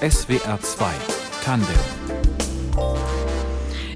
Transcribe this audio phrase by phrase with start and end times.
[0.00, 0.92] SWR 2
[1.44, 2.19] Tandem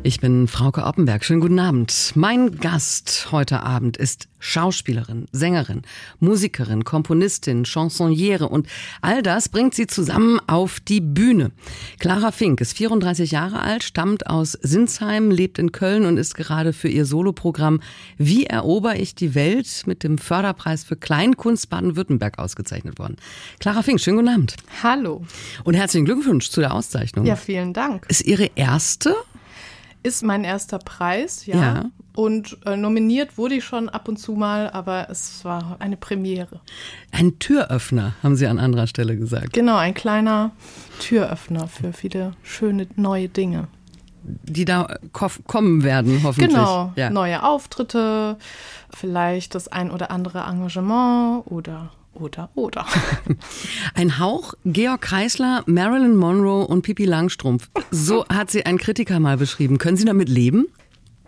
[0.05, 1.25] ich bin Frauke Oppenberg.
[1.25, 2.13] Schönen guten Abend.
[2.15, 5.81] Mein Gast heute Abend ist Schauspielerin, Sängerin,
[6.21, 8.69] Musikerin, Komponistin, Chansonniere und
[9.01, 11.53] all das bringt sie zusammen auf die Bühne.
[12.01, 16.75] Clara Fink ist 34 Jahre alt, stammt aus Sinsheim, lebt in Köln und ist gerade
[16.75, 17.81] für ihr Soloprogramm
[18.19, 23.17] Wie erober ich die Welt mit dem Förderpreis für Kleinkunst Baden-Württemberg ausgezeichnet worden.
[23.59, 24.57] Clara Fink, schönen guten Abend.
[24.83, 25.25] Hallo.
[25.65, 27.25] Und herzlichen Glückwunsch zu der Auszeichnung.
[27.25, 28.05] Ja, vielen Dank.
[28.11, 29.15] Ist Ihre erste
[30.05, 31.57] ist mein erster Preis, ja.
[31.57, 31.85] ja.
[32.15, 36.61] Und äh, nominiert wurde ich schon ab und zu mal, aber es war eine Premiere.
[37.11, 39.53] Ein Türöffner, haben Sie an anderer Stelle gesagt.
[39.53, 40.53] Genau, ein kleiner
[41.01, 43.67] Türöffner für viele schöne neue Dinge.
[44.23, 46.51] Die da kommen werden, hoffentlich.
[46.51, 47.11] Genau, ja.
[47.11, 48.39] neue Auftritte,
[48.91, 52.87] vielleicht das ein oder andere Engagement oder oder, oder.
[53.95, 57.69] Ein Hauch Georg Kreisler, Marilyn Monroe und Pippi Langstrumpf.
[57.91, 59.79] So hat sie ein Kritiker mal beschrieben.
[59.79, 60.67] Können Sie damit leben?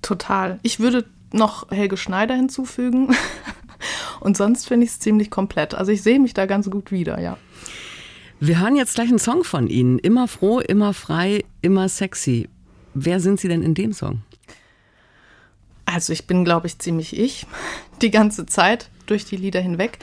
[0.02, 0.58] Total.
[0.62, 3.14] Ich würde noch Helge Schneider hinzufügen.
[4.20, 5.74] Und sonst finde ich es ziemlich komplett.
[5.74, 7.36] Also ich sehe mich da ganz gut wieder, ja.
[8.40, 9.98] Wir hören jetzt gleich einen Song von Ihnen.
[9.98, 12.48] Immer froh, immer frei, immer sexy.
[12.94, 14.22] Wer sind Sie denn in dem Song?
[15.84, 17.46] Also ich bin, glaube ich, ziemlich ich.
[18.02, 19.98] Die ganze Zeit durch die Lieder hinweg.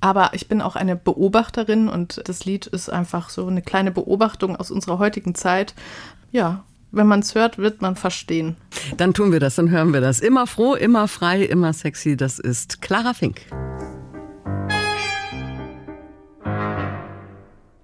[0.00, 4.56] Aber ich bin auch eine Beobachterin und das Lied ist einfach so eine kleine Beobachtung
[4.56, 5.74] aus unserer heutigen Zeit.
[6.30, 8.56] Ja, wenn man es hört, wird man verstehen.
[8.96, 10.20] Dann tun wir das, dann hören wir das.
[10.20, 12.16] Immer froh, immer frei, immer sexy.
[12.16, 13.40] Das ist Clara Fink.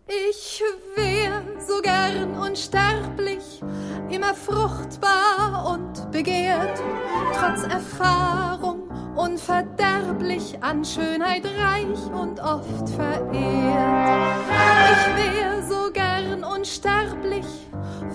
[0.08, 0.62] Ich
[0.96, 3.62] wär so gern unsterblich,
[4.10, 6.82] immer fruchtbar und begehrt,
[7.34, 8.73] trotz Erfahrung
[9.16, 14.40] unverderblich, an Schönheit reich und oft verehrt.
[14.92, 17.46] Ich wär so gern unsterblich,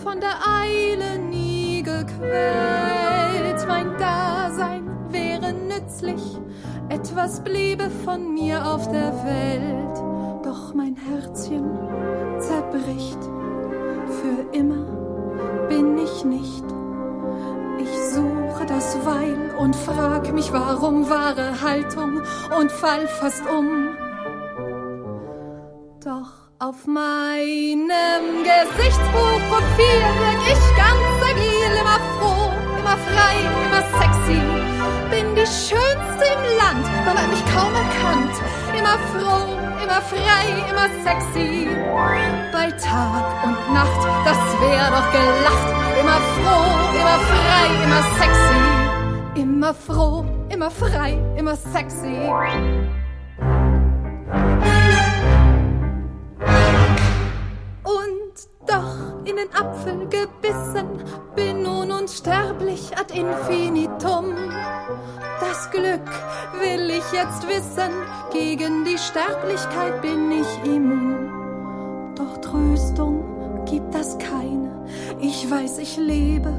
[0.04, 3.68] von der Eile nie gequält.
[3.68, 6.22] Mein Dasein wäre nützlich,
[6.90, 9.98] etwas bliebe von mir auf der Welt.
[10.44, 11.70] Doch mein Herzchen
[12.40, 13.20] zerbricht,
[14.22, 16.66] für immer bin ich nicht
[17.82, 22.22] ich suche das Weil und frag mich, warum wahre Haltung
[22.58, 23.96] und fall fast um.
[26.04, 34.42] Doch auf meinem Gesichtsbuchprofil wirk ich ganz agil, immer froh, immer frei, immer sexy.
[35.10, 38.36] Bin die schönste im Land, man hat mich kaum erkannt.
[38.78, 39.48] Immer froh,
[39.84, 41.68] immer frei, immer sexy.
[42.52, 45.79] Bei Tag und Nacht, das wär doch gelacht
[46.10, 48.60] Immer froh, immer frei, immer sexy.
[49.36, 52.18] Immer froh, immer frei, immer sexy.
[57.84, 61.04] Und doch in den Apfel gebissen,
[61.36, 64.34] bin nun unsterblich ad infinitum.
[65.40, 66.10] Das Glück
[66.60, 67.92] will ich jetzt wissen,
[68.34, 71.30] gegen die Sterblichkeit bin ich immun.
[72.16, 73.19] Doch Tröstung
[73.70, 74.70] gibt das keine
[75.22, 76.50] ich weiß, ich lebe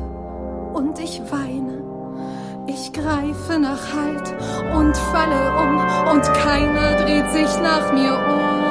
[0.75, 1.83] und ich weine.
[2.67, 4.35] Ich greife nach Halt
[4.75, 5.79] und falle um
[6.13, 8.70] und keiner dreht sich nach mir um.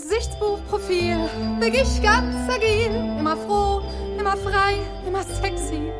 [0.00, 1.18] Gesichtsbuchprofil
[1.58, 3.82] bin ich ganz agil, immer froh,
[4.16, 5.90] immer frei, immer sexy.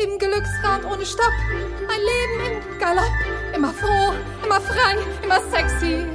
[0.00, 1.32] Im Glücksrad ohne Stopp,
[1.88, 3.10] ein Leben im Galopp,
[3.52, 4.12] immer froh,
[4.44, 6.06] immer frei, immer sexy.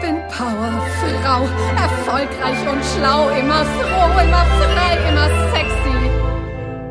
[0.00, 1.44] Bin Powerfrau,
[1.76, 6.10] erfolgreich und schlau, immer froh, immer frei, immer sexy.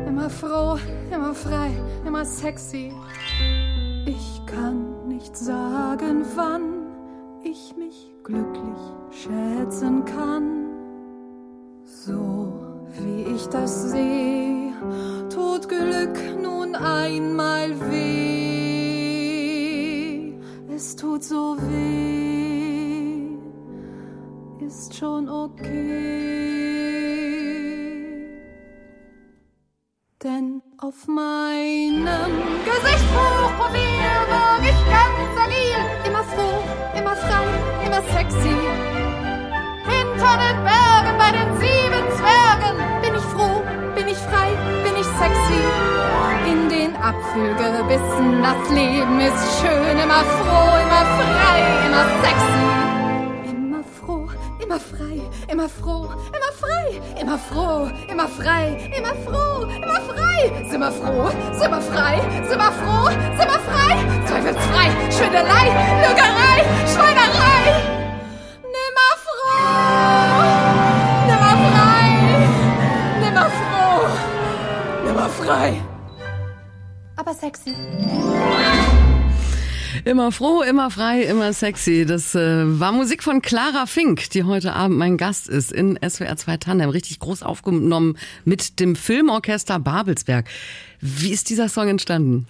[0.08, 0.78] Immer froh,
[1.12, 1.70] immer frei,
[2.06, 2.90] immer sexy.
[4.06, 6.76] Ich kann nicht sagen, wann
[7.44, 10.68] ich mich glücklich schätzen kann.
[11.84, 12.52] So
[12.98, 14.72] wie ich das sehe,
[15.32, 18.76] tut Glück nun einmal weh.
[20.74, 23.38] Es tut so weh,
[24.66, 26.56] ist schon okay.
[30.22, 32.32] Denn auf meinem
[32.64, 35.80] Gesichtsbuchprofil wirklich ganz agil.
[36.06, 36.62] Immer froh,
[36.98, 37.44] immer frei,
[37.86, 38.95] immer sexy.
[40.16, 43.62] Hinter den Bergen bei den sieben Zwergen bin ich froh,
[43.94, 44.48] bin ich frei,
[44.82, 45.60] bin ich sexy.
[46.50, 52.64] In den Apfelgebissen, das Leben ist schön, immer froh, immer frei, immer sexy.
[53.52, 54.28] Immer froh,
[54.58, 55.20] immer frei,
[55.52, 60.50] immer froh, immer frei, immer froh, immer frei, immer froh, immer frei.
[60.70, 63.96] Sind wir froh, sind wir frei, sind wir froh, sind wir frei.
[64.24, 65.66] Zweifelsfrei, Schwindelei,
[66.00, 67.95] Lügerei, Schweinerei.
[75.46, 75.80] Frei.
[77.14, 77.72] Aber sexy.
[80.04, 82.04] Immer froh, immer frei, immer sexy.
[82.04, 86.36] Das äh, war Musik von Clara Fink, die heute Abend mein Gast ist in SWR
[86.36, 86.90] 2 Tandem.
[86.90, 90.48] Richtig groß aufgenommen mit dem Filmorchester Babelsberg.
[91.00, 92.46] Wie ist dieser Song entstanden?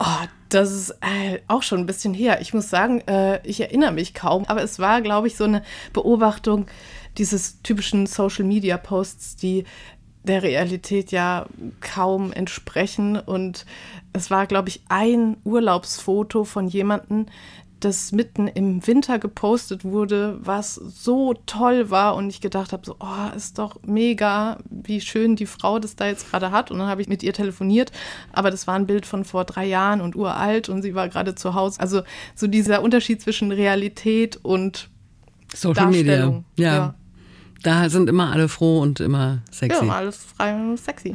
[0.00, 2.42] Oh, das ist äh, auch schon ein bisschen her.
[2.42, 5.62] Ich muss sagen, äh, ich erinnere mich kaum, aber es war, glaube ich, so eine
[5.94, 6.66] Beobachtung
[7.16, 9.64] dieses typischen Social-Media-Posts, die
[10.24, 11.46] der Realität ja
[11.80, 13.16] kaum entsprechen.
[13.16, 13.66] Und
[14.12, 17.26] es war, glaube ich, ein Urlaubsfoto von jemandem,
[17.80, 22.96] das mitten im Winter gepostet wurde, was so toll war und ich gedacht habe, so,
[23.00, 26.70] oh, ist doch mega, wie schön die Frau das da jetzt gerade hat.
[26.70, 27.90] Und dann habe ich mit ihr telefoniert,
[28.32, 31.34] aber das war ein Bild von vor drei Jahren und uralt und sie war gerade
[31.34, 31.80] zu Hause.
[31.80, 32.02] Also
[32.34, 34.90] so dieser Unterschied zwischen Realität und
[35.54, 36.42] Social Media.
[36.56, 36.74] Ja.
[36.74, 36.94] ja.
[37.62, 39.84] Da sind immer alle froh und immer sexy.
[39.84, 41.14] Ja, alles frei und sexy.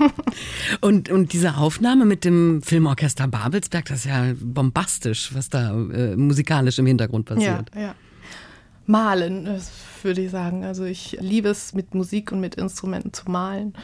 [0.80, 6.16] und, und diese Aufnahme mit dem Filmorchester Babelsberg, das ist ja bombastisch, was da äh,
[6.16, 7.70] musikalisch im Hintergrund passiert.
[7.74, 7.94] Ja, ja.
[8.86, 9.48] Malen,
[10.02, 10.64] würde ich sagen.
[10.64, 13.74] Also ich liebe es, mit Musik und mit Instrumenten zu malen.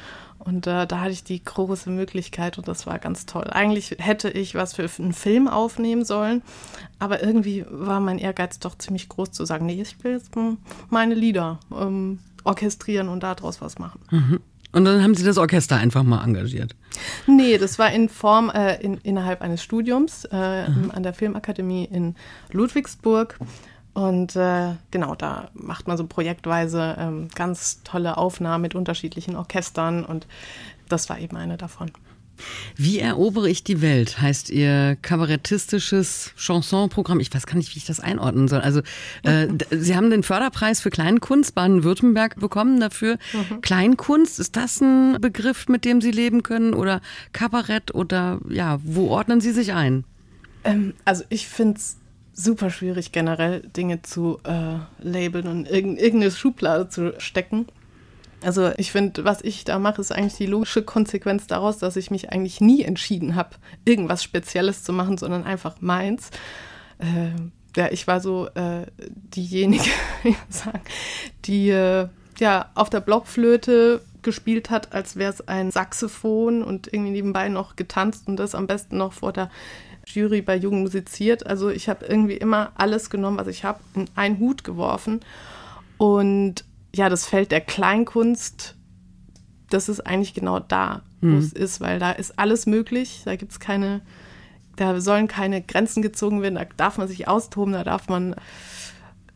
[0.48, 3.44] Und äh, da hatte ich die große Möglichkeit und das war ganz toll.
[3.50, 6.40] Eigentlich hätte ich was für einen Film aufnehmen sollen,
[6.98, 10.30] aber irgendwie war mein Ehrgeiz doch ziemlich groß zu sagen, nee, ich will jetzt
[10.88, 14.00] meine Lieder ähm, orchestrieren und daraus was machen.
[14.10, 14.40] Mhm.
[14.72, 16.74] Und dann haben Sie das Orchester einfach mal engagiert?
[17.26, 22.14] Nee, das war in Form äh, in, innerhalb eines Studiums äh, an der Filmakademie in
[22.52, 23.38] Ludwigsburg.
[23.98, 30.04] Und äh, genau, da macht man so projektweise ähm, ganz tolle Aufnahmen mit unterschiedlichen Orchestern
[30.04, 30.28] und
[30.88, 31.90] das war eben eine davon.
[32.76, 37.18] Wie erobere ich die Welt heißt Ihr kabarettistisches Chansonprogramm.
[37.18, 38.60] Ich weiß gar nicht, wie ich das einordnen soll.
[38.60, 38.82] Also
[39.24, 43.18] äh, Sie haben den Förderpreis für Kleinkunst Baden-Württemberg bekommen dafür.
[43.32, 43.62] Mhm.
[43.62, 47.00] Kleinkunst, ist das ein Begriff, mit dem Sie leben können oder
[47.32, 50.04] Kabarett oder ja, wo ordnen Sie sich ein?
[50.62, 51.96] Ähm, also ich finde es
[52.38, 57.66] super schwierig, generell Dinge zu äh, labeln und irg irgendeine Schublade zu stecken.
[58.42, 62.12] Also ich finde, was ich da mache, ist eigentlich die logische Konsequenz daraus, dass ich
[62.12, 66.30] mich eigentlich nie entschieden habe, irgendwas Spezielles zu machen, sondern einfach meins.
[66.98, 67.32] Äh,
[67.76, 68.86] ja, ich war so äh,
[69.34, 69.90] diejenige,
[71.44, 72.08] die äh,
[72.38, 77.74] ja auf der Blockflöte gespielt hat, als wäre es ein Saxophon und irgendwie nebenbei noch
[77.74, 79.50] getanzt und das am besten noch vor der
[80.14, 81.46] Jury bei Jugend musiziert.
[81.46, 85.20] Also ich habe irgendwie immer alles genommen, was ich habe, in einen Hut geworfen.
[85.96, 86.64] Und
[86.94, 88.76] ja, das Feld der Kleinkunst,
[89.70, 91.38] das ist eigentlich genau da, wo mhm.
[91.38, 93.22] es ist, weil da ist alles möglich.
[93.24, 94.00] Da gibt es keine,
[94.76, 98.34] da sollen keine Grenzen gezogen werden, da darf man sich austoben, da darf man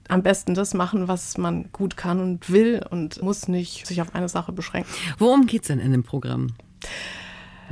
[0.08, 4.14] am besten das machen, was man gut kann und will und muss nicht sich auf
[4.14, 4.90] eine Sache beschränken.
[5.18, 6.48] Worum geht es denn in dem Programm?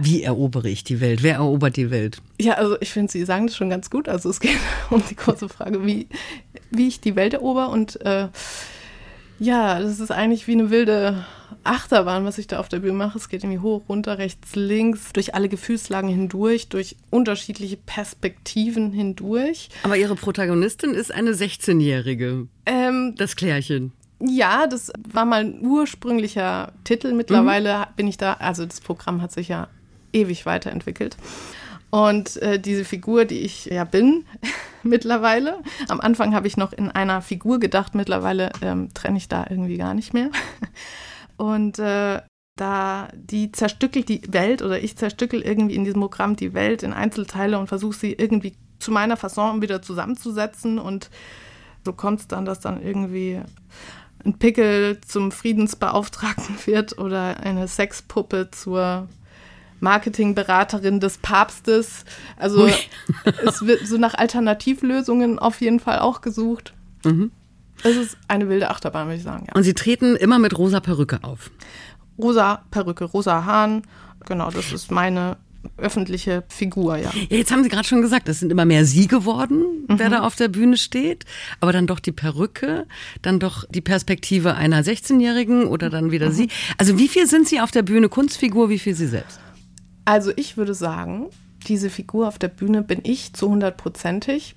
[0.02, 1.22] Wie erobere ich die Welt?
[1.22, 2.22] Wer erobert die Welt?
[2.40, 4.08] Ja, also ich finde, Sie sagen das schon ganz gut.
[4.08, 4.56] Also es geht
[4.90, 6.08] um die große Frage, wie,
[6.70, 7.70] wie ich die Welt erober.
[7.70, 8.28] Und äh,
[9.38, 11.24] ja, das ist eigentlich wie eine wilde
[11.64, 13.18] Achterbahn, was ich da auf der Bühne mache.
[13.18, 19.68] Es geht irgendwie hoch, runter, rechts, links, durch alle Gefühlslagen hindurch, durch unterschiedliche Perspektiven hindurch.
[19.82, 22.48] Aber Ihre Protagonistin ist eine 16-Jährige.
[22.66, 23.92] Ähm, das Klärchen.
[24.22, 27.12] Ja, das war mal ein ursprünglicher Titel.
[27.12, 27.84] Mittlerweile mhm.
[27.96, 29.68] bin ich da, also das Programm hat sich ja
[30.12, 31.16] ewig weiterentwickelt.
[31.90, 34.24] Und äh, diese Figur, die ich ja bin
[34.82, 39.46] mittlerweile, am Anfang habe ich noch in einer Figur gedacht, mittlerweile ähm, trenne ich da
[39.48, 40.30] irgendwie gar nicht mehr.
[41.36, 42.20] Und äh,
[42.56, 46.92] da die zerstückelt die Welt oder ich zerstückel irgendwie in diesem Programm die Welt in
[46.92, 51.08] Einzelteile und versuche sie irgendwie zu meiner Fasson wieder zusammenzusetzen und
[51.84, 53.40] so kommt es dann, dass dann irgendwie
[54.24, 59.08] ein Pickel zum Friedensbeauftragten wird oder eine Sexpuppe zur
[59.80, 62.04] Marketingberaterin des Papstes.
[62.36, 62.68] Also
[63.46, 66.74] es wird so nach Alternativlösungen auf jeden Fall auch gesucht.
[67.04, 67.32] Mhm.
[67.82, 69.46] Es ist eine wilde Achterbahn, würde ich sagen.
[69.48, 69.54] Ja.
[69.54, 71.50] Und Sie treten immer mit rosa Perücke auf.
[72.18, 73.82] rosa Perücke, rosa Haaren.
[74.26, 75.38] Genau, das ist meine
[75.76, 77.10] öffentliche Figur, ja.
[77.28, 79.98] ja jetzt haben Sie gerade schon gesagt, es sind immer mehr Sie geworden, mhm.
[79.98, 81.24] wer da auf der Bühne steht.
[81.60, 82.86] Aber dann doch die Perücke,
[83.22, 86.32] dann doch die Perspektive einer 16-Jährigen oder dann wieder mhm.
[86.32, 86.48] Sie.
[86.78, 89.40] Also wie viel sind Sie auf der Bühne Kunstfigur, wie viel Sie selbst?
[90.10, 91.28] Also ich würde sagen,
[91.68, 94.56] diese Figur auf der Bühne bin ich zu hundertprozentig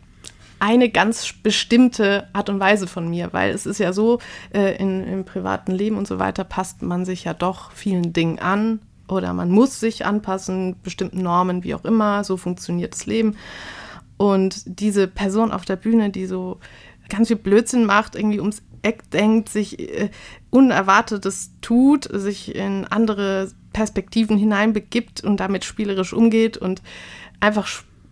[0.57, 4.17] eine ganz bestimmte Art und Weise von mir, weil es ist ja so,
[4.51, 8.39] äh, in, im privaten Leben und so weiter passt man sich ja doch vielen Dingen
[8.39, 13.37] an oder man muss sich anpassen, bestimmten Normen, wie auch immer, so funktioniert das Leben.
[14.17, 16.57] Und diese Person auf der Bühne, die so
[17.09, 20.09] ganz viel Blödsinn macht, irgendwie ums Eck denkt, sich äh,
[20.49, 26.81] Unerwartetes tut, sich in andere Perspektiven hineinbegibt und damit spielerisch umgeht und
[27.39, 27.67] einfach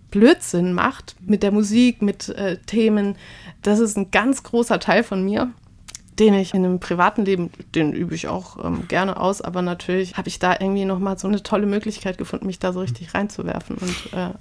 [0.09, 3.15] Blödsinn macht mit der Musik, mit äh, Themen,
[3.61, 5.51] das ist ein ganz großer Teil von mir,
[6.19, 10.17] den ich in einem privaten Leben, den übe ich auch ähm, gerne aus, aber natürlich
[10.17, 13.77] habe ich da irgendwie nochmal so eine tolle Möglichkeit gefunden, mich da so richtig reinzuwerfen
[13.77, 14.31] und äh,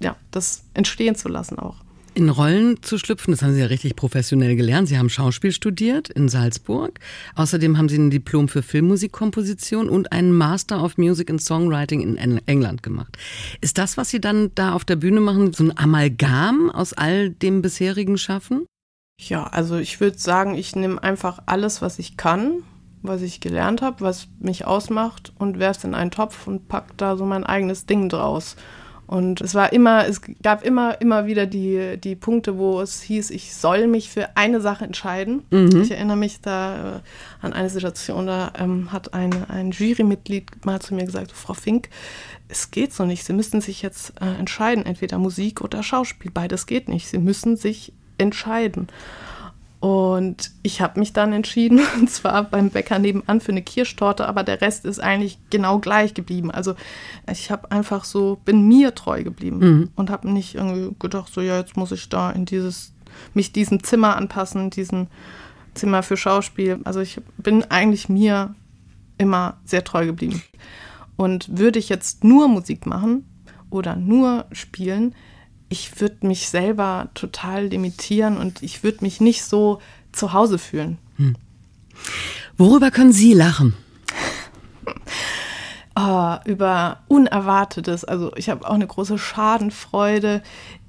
[0.00, 1.76] ja, das entstehen zu lassen auch
[2.18, 3.32] in Rollen zu schlüpfen.
[3.32, 4.88] Das haben Sie ja richtig professionell gelernt.
[4.88, 6.98] Sie haben Schauspiel studiert in Salzburg.
[7.36, 12.40] Außerdem haben Sie ein Diplom für Filmmusikkomposition und einen Master of Music and Songwriting in
[12.46, 13.16] England gemacht.
[13.60, 17.30] Ist das, was Sie dann da auf der Bühne machen, so ein Amalgam aus all
[17.30, 18.66] dem bisherigen Schaffen?
[19.20, 22.64] Ja, also ich würde sagen, ich nehme einfach alles, was ich kann,
[23.00, 26.96] was ich gelernt habe, was mich ausmacht und werfe es in einen Topf und pack
[26.96, 28.56] da so mein eigenes Ding draus.
[29.08, 33.30] Und es war immer, es gab immer, immer wieder die, die Punkte, wo es hieß,
[33.30, 35.44] ich soll mich für eine Sache entscheiden.
[35.50, 35.80] Mhm.
[35.80, 37.00] Ich erinnere mich da äh,
[37.40, 41.88] an eine Situation, da ähm, hat ein, ein Jurymitglied mal zu mir gesagt, Frau Fink,
[42.48, 43.24] es geht so nicht.
[43.24, 46.30] Sie müssen sich jetzt äh, entscheiden, entweder Musik oder Schauspiel.
[46.30, 47.08] Beides geht nicht.
[47.08, 48.88] Sie müssen sich entscheiden.
[49.80, 54.42] Und ich habe mich dann entschieden, und zwar beim Bäcker nebenan für eine Kirschtorte, aber
[54.42, 56.50] der Rest ist eigentlich genau gleich geblieben.
[56.50, 56.74] Also
[57.30, 59.90] ich habe einfach so, bin mir treu geblieben mhm.
[59.94, 62.92] und habe nicht irgendwie gedacht, so ja, jetzt muss ich da in dieses,
[63.34, 65.06] mich diesem Zimmer anpassen, diesem
[65.74, 66.80] Zimmer für Schauspiel.
[66.84, 68.54] Also ich bin eigentlich mir
[69.16, 70.42] immer sehr treu geblieben.
[71.16, 73.24] Und würde ich jetzt nur Musik machen
[73.70, 75.14] oder nur spielen,
[75.68, 79.80] ich würde mich selber total limitieren und ich würde mich nicht so
[80.12, 80.98] zu Hause fühlen.
[81.16, 81.36] Hm.
[82.56, 83.74] Worüber können Sie lachen?
[85.96, 88.04] oh, über Unerwartetes.
[88.04, 90.42] Also ich habe auch eine große Schadenfreude.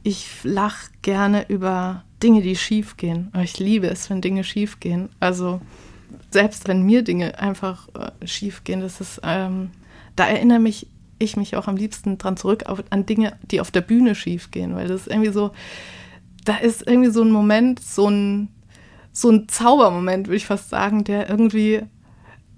[0.04, 3.32] Ich lache gerne über Dinge, die schief gehen.
[3.42, 5.10] Ich liebe es, wenn Dinge schief gehen.
[5.20, 5.62] Also
[6.32, 9.72] selbst wenn mir Dinge einfach äh, schief gehen, das ist, ähm,
[10.16, 10.88] da erinnere mich
[11.20, 14.76] ich mich auch am liebsten dran zurück auf, an Dinge, die auf der Bühne schiefgehen,
[14.76, 15.52] weil das ist irgendwie so,
[16.46, 18.50] da ist irgendwie so ein Moment, so ein,
[19.12, 21.82] so ein Zaubermoment, würde ich fast sagen, der irgendwie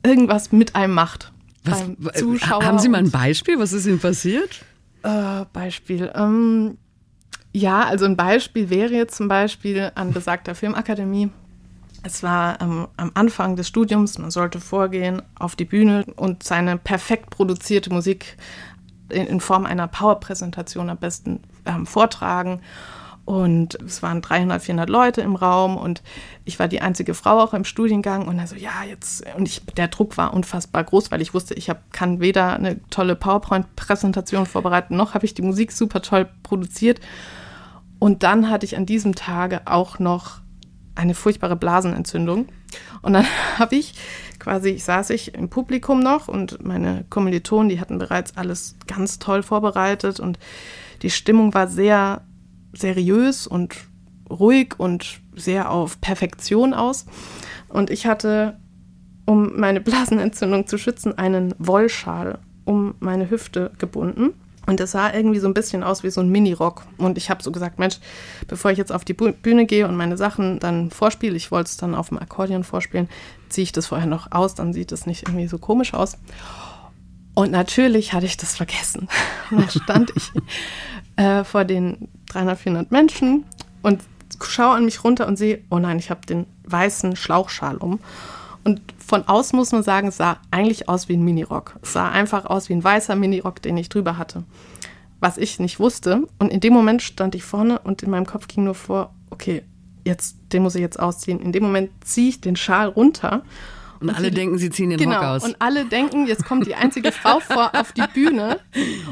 [0.04, 1.32] irgendwas mit einem macht.
[1.64, 3.60] Was, Zuschauer haben Sie mal ein Beispiel?
[3.60, 4.64] Was ist Ihnen passiert?
[5.04, 6.12] Äh, Beispiel.
[6.16, 6.78] Ähm,
[7.54, 11.30] ja, also ein Beispiel wäre jetzt zum Beispiel an besagter Filmakademie.
[12.04, 16.78] Es war ähm, am Anfang des Studiums, man sollte vorgehen auf die Bühne und seine
[16.78, 18.38] perfekt produzierte Musik
[19.10, 22.62] in, in Form einer Power-Präsentation am besten ähm, vortragen.
[23.24, 26.02] Und es waren 300, 400 Leute im Raum und
[26.44, 29.90] ich war die einzige Frau auch im Studiengang und also ja, jetzt, und ich, der
[29.90, 34.96] Druck war unfassbar groß, weil ich wusste, ich hab, kann weder eine tolle PowerPoint-Präsentation vorbereiten,
[34.96, 37.00] noch habe ich die Musik super toll produziert.
[38.00, 40.41] Und dann hatte ich an diesem Tage auch noch
[41.02, 42.48] eine furchtbare Blasenentzündung.
[43.02, 43.26] Und dann
[43.58, 43.96] habe ich
[44.40, 49.20] quasi, ich saß ich im Publikum noch und meine Kommilitonen, die hatten bereits alles ganz
[49.20, 50.40] toll vorbereitet und
[51.02, 52.22] die Stimmung war sehr
[52.74, 53.76] seriös und
[54.30, 57.06] ruhig und sehr auf Perfektion aus.
[57.68, 58.60] Und ich hatte,
[59.26, 64.34] um meine Blasenentzündung zu schützen, einen Wollschal um meine Hüfte gebunden.
[64.68, 66.84] Und es sah irgendwie so ein bisschen aus wie so ein Mini-Rock.
[66.98, 67.98] Und ich habe so gesagt, Mensch,
[68.48, 71.78] bevor ich jetzt auf die Bühne gehe und meine Sachen dann vorspiele, ich wollte es
[71.78, 73.10] dann auf dem Akkordeon vorspielen,
[73.50, 76.18] ziehe ich das vorher noch aus, dann sieht es nicht irgendwie so komisch aus.
[77.34, 79.08] Und natürlich hatte ich das vergessen.
[79.52, 80.32] Und dann stand ich
[81.16, 83.46] äh, vor den 300, 400 Menschen
[83.82, 84.02] und
[84.42, 88.00] schaue an mich runter und sehe, oh nein, ich habe den weißen Schlauchschal um.
[88.64, 91.76] Und von außen muss man sagen, es sah eigentlich aus wie ein Minirock.
[91.82, 94.46] Es sah einfach aus wie ein weißer Minirock, den ich drüber hatte.
[95.20, 96.30] Was ich nicht wusste.
[96.40, 99.64] Und in dem Moment stand ich vorne und in meinem Kopf ging nur vor, okay,
[100.06, 101.42] jetzt, den muss ich jetzt ausziehen.
[101.42, 103.44] In dem Moment ziehe ich den Schal runter
[104.00, 105.44] und, und alle sie, denken, sie ziehen den genau, Rock aus.
[105.44, 108.62] Und alle denken, jetzt kommt die einzige Frau vor auf die Bühne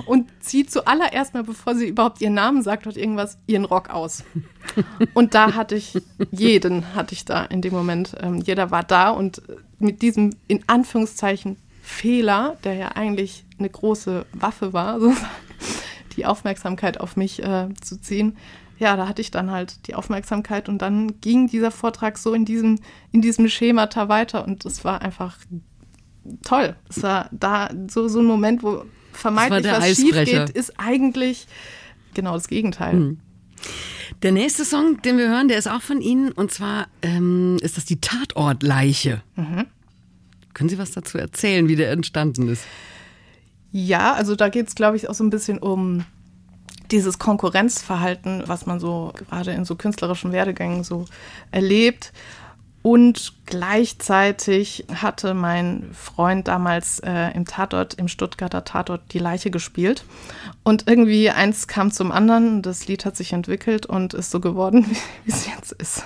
[0.06, 4.24] und zieht zuallererst mal, bevor sie überhaupt ihren Namen sagt, hat irgendwas ihren Rock aus.
[5.14, 6.02] Und da hatte ich
[6.32, 8.16] jeden, hatte ich da in dem Moment.
[8.22, 9.42] Ähm, jeder war da und
[9.80, 15.32] mit diesem in Anführungszeichen Fehler, der ja eigentlich eine große Waffe war, sozusagen,
[16.18, 18.38] die Aufmerksamkeit auf mich äh, zu ziehen,
[18.80, 22.46] ja, da hatte ich dann halt die Aufmerksamkeit und dann ging dieser Vortrag so in
[22.46, 22.80] diesem,
[23.12, 25.38] in diesem Schemata weiter und es war einfach
[26.44, 26.76] toll.
[26.90, 31.48] Es war da so, so ein Moment, wo vermeintlich was schief geht, ist eigentlich
[32.14, 32.94] genau das Gegenteil.
[32.94, 33.20] Hm.
[34.22, 37.78] Der nächste Song, den wir hören, der ist auch von Ihnen und zwar ähm, ist
[37.78, 39.22] das die Tatortleiche.
[39.36, 39.66] Mhm.
[40.54, 42.64] Können Sie was dazu erzählen, wie der entstanden ist?
[43.72, 46.06] Ja, also da geht es, glaube ich, auch so ein bisschen um
[46.92, 51.06] dieses Konkurrenzverhalten, was man so gerade in so künstlerischen Werdegängen so
[51.52, 52.12] erlebt.
[52.82, 60.06] Und gleichzeitig hatte mein Freund damals äh, im Tatort, im Stuttgarter Tatort, die Leiche gespielt.
[60.64, 64.86] Und irgendwie eins kam zum anderen, das Lied hat sich entwickelt und ist so geworden,
[65.26, 66.06] wie es jetzt ist.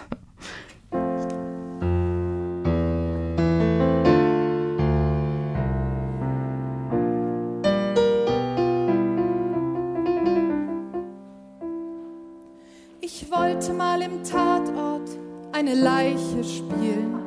[13.63, 14.62] wollte mal im Tatort
[15.53, 17.21] eine Leiche spielen,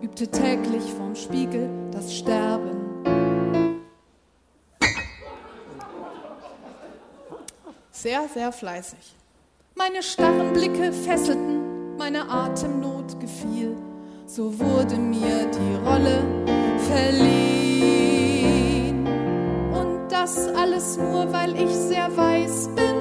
[0.00, 2.78] übte täglich vorm Spiegel das Sterben.
[7.90, 9.14] Sehr, sehr fleißig.
[9.74, 13.76] Meine starren Blicke fesselten, meine Atemnot gefiel,
[14.24, 16.24] so wurde mir die Rolle
[16.90, 18.26] verliehen.
[19.72, 22.96] Und das alles nur, weil ich sehr weiß bin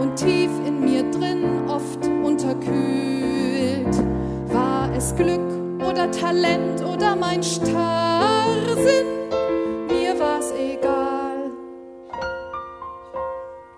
[0.00, 3.96] und tief in mir drin oft unterkühlt.
[4.52, 5.40] War es Glück
[5.78, 9.06] oder Talent oder mein Starrsinn?
[9.88, 11.50] Mir war's egal.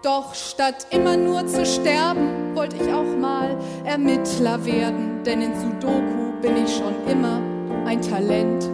[0.02, 6.40] Doch statt immer nur zu sterben, wollte ich auch mal Ermittler werden, denn in Sudoku
[6.40, 7.40] bin ich schon immer
[7.84, 8.68] ein Talent.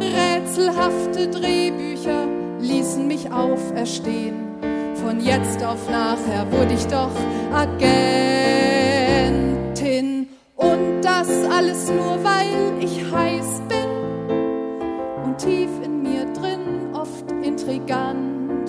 [0.00, 2.26] Rätselhafte Drehbücher
[2.60, 4.45] ließen mich auferstehen
[5.06, 7.12] von jetzt auf nachher wurde ich doch
[7.54, 7.86] Agentin.
[10.56, 13.88] Und das alles nur, weil ich heiß bin
[15.24, 18.68] und tief in mir drin oft intrigant.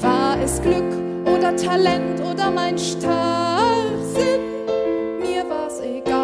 [0.00, 0.92] War es Glück
[1.24, 4.48] oder Talent oder mein Starrsinn?
[6.08, 6.17] Nackte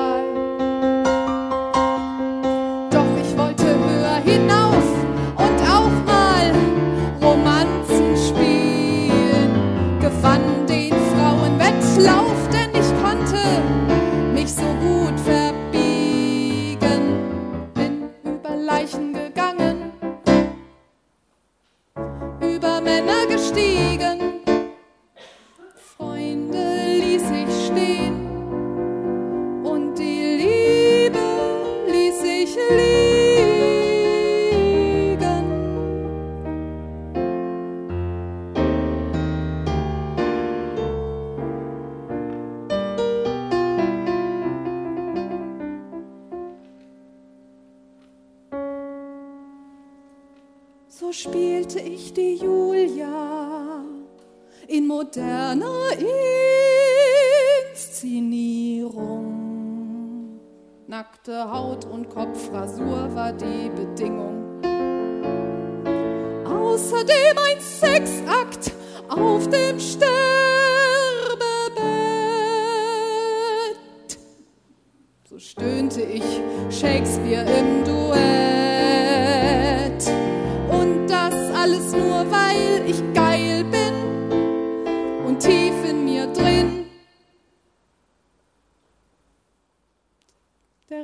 [62.54, 63.73] Kopfrasur war die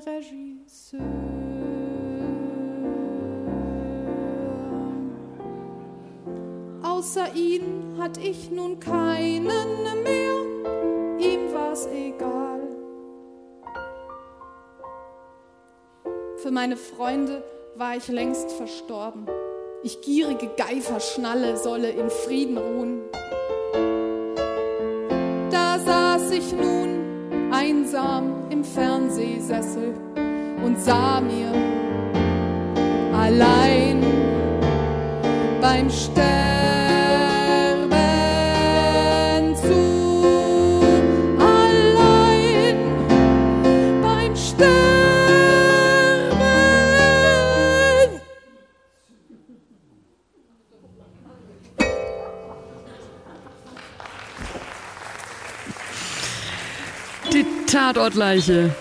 [0.06, 1.00] Regisseur.
[6.82, 9.44] Außer ihn hat ich nun keinen
[10.02, 10.34] mehr,
[11.18, 12.60] ihm war's egal.
[16.36, 17.42] Für meine Freunde
[17.76, 19.26] war ich längst verstorben.
[19.82, 23.00] Ich gierige Geiferschnalle solle in Frieden ruhen.
[25.50, 26.99] Da saß ich nun
[27.60, 29.94] einsam im Fernsehsessel
[30.64, 31.52] und sah mir
[33.12, 34.02] allein
[35.60, 36.49] beim Sterben.
[57.92, 58.72] Tatortleiche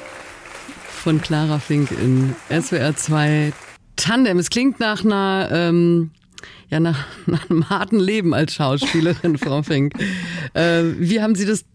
[0.87, 3.53] von Clara Fink in SWR 2
[3.95, 4.37] Tandem.
[4.37, 6.11] Es klingt nach einer, ähm,
[6.69, 9.95] ja, nach, nach einem harten Leben als Schauspielerin, Frau Fink.
[10.53, 11.65] Äh, wie haben Sie das,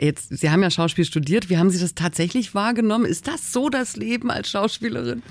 [0.00, 3.04] jetzt, Sie haben ja Schauspiel studiert, wie haben Sie das tatsächlich wahrgenommen?
[3.04, 5.24] Ist das so das Leben als Schauspielerin?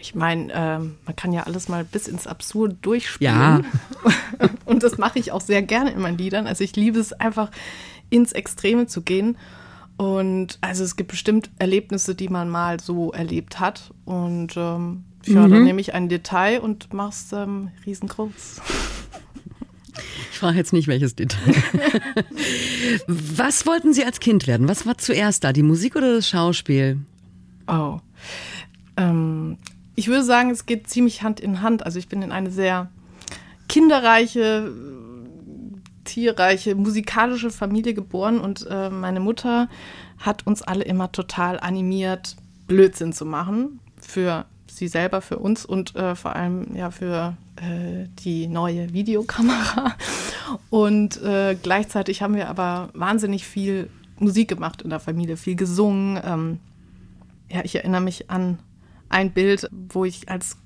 [0.00, 3.32] Ich meine, ähm, man kann ja alles mal bis ins Absurd durchspielen.
[3.32, 3.60] Ja.
[4.64, 6.48] Und das mache ich auch sehr gerne in meinen Liedern.
[6.48, 7.52] Also ich liebe es einfach,
[8.10, 9.36] ins Extreme zu gehen.
[10.02, 13.92] Und also es gibt bestimmt Erlebnisse, die man mal so erlebt hat.
[14.04, 15.50] Und ähm, ja, Mhm.
[15.52, 18.60] dann nehme ich ein Detail und mache es ähm, riesengroß.
[20.32, 21.54] Ich frage jetzt nicht, welches Detail.
[23.06, 24.68] Was wollten Sie als Kind werden?
[24.68, 26.98] Was war zuerst da, die Musik oder das Schauspiel?
[27.68, 28.00] Oh.
[28.96, 29.56] Ähm,
[29.94, 31.86] ich würde sagen, es geht ziemlich Hand in Hand.
[31.86, 32.90] Also ich bin in eine sehr
[33.68, 34.72] kinderreiche,
[36.04, 39.68] tierreiche, musikalische Familie geboren und äh, meine Mutter
[40.18, 42.36] hat uns alle immer total animiert,
[42.66, 43.80] Blödsinn zu machen.
[44.00, 49.94] Für sie selber, für uns und äh, vor allem ja für äh, die neue Videokamera.
[50.70, 53.88] Und äh, gleichzeitig haben wir aber wahnsinnig viel
[54.18, 56.20] Musik gemacht in der Familie, viel gesungen.
[56.24, 56.58] Ähm,
[57.50, 58.58] ja, ich erinnere mich an
[59.08, 60.56] ein Bild, wo ich als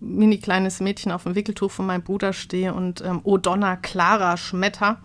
[0.00, 4.36] mini kleines Mädchen auf dem Wickeltuch von meinem Bruder stehe und ähm, O Donna Clara
[4.36, 5.00] Schmetter.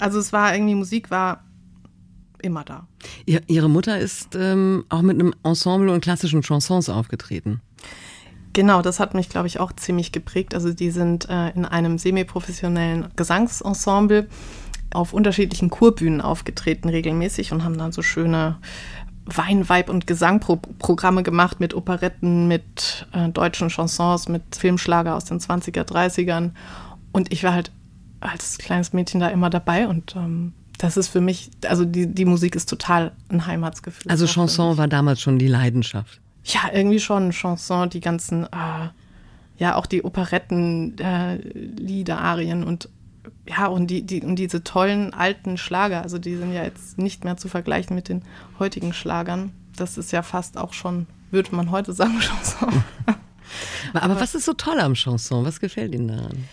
[0.00, 1.44] Also es war irgendwie, Musik war
[2.42, 2.86] immer da.
[3.24, 7.60] Ihr, Ihre Mutter ist ähm, auch mit einem Ensemble und klassischen Chansons aufgetreten.
[8.52, 10.54] Genau, das hat mich, glaube ich, auch ziemlich geprägt.
[10.54, 14.28] Also die sind äh, in einem semiprofessionellen Gesangsensemble
[14.92, 18.58] auf unterschiedlichen Kurbühnen aufgetreten regelmäßig und haben dann so schöne
[19.26, 25.38] Wein, Weib und Gesangprogramme gemacht mit Operetten, mit äh, deutschen Chansons, mit Filmschlager aus den
[25.38, 26.50] 20er, 30ern.
[27.12, 27.70] Und ich war halt
[28.20, 32.24] als kleines Mädchen da immer dabei und ähm, das ist für mich, also die, die
[32.24, 34.10] Musik ist total ein Heimatsgefühl.
[34.10, 36.20] Also Chanson war damals schon die Leidenschaft.
[36.44, 38.88] Ja, irgendwie schon Chanson, die ganzen, äh,
[39.58, 42.88] ja, auch die Operetten, äh, Lieder, Arien und
[43.48, 47.24] ja, und, die, die, und diese tollen alten Schlager, also die sind ja jetzt nicht
[47.24, 48.22] mehr zu vergleichen mit den
[48.58, 49.52] heutigen Schlagern.
[49.76, 52.84] Das ist ja fast auch schon, würde man heute sagen, Chanson.
[53.94, 55.44] Aber was ist so toll am Chanson?
[55.44, 56.44] Was gefällt Ihnen daran?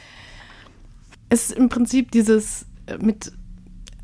[1.30, 3.32] es ist im Prinzip dieses äh, mit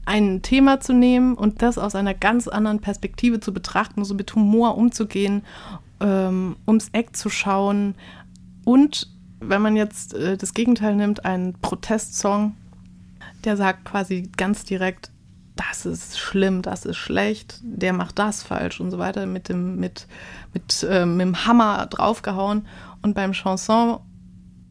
[0.05, 4.33] ein Thema zu nehmen und das aus einer ganz anderen Perspektive zu betrachten, so mit
[4.35, 5.41] Humor umzugehen,
[5.99, 7.95] ähm, ums Eck zu schauen
[8.63, 12.55] und wenn man jetzt äh, das Gegenteil nimmt, einen Protestsong,
[13.45, 15.11] der sagt quasi ganz direkt,
[15.55, 19.77] das ist schlimm, das ist schlecht, der macht das falsch und so weiter, mit dem,
[19.77, 20.07] mit,
[20.53, 22.67] mit, äh, mit dem Hammer draufgehauen.
[23.01, 23.99] Und beim Chanson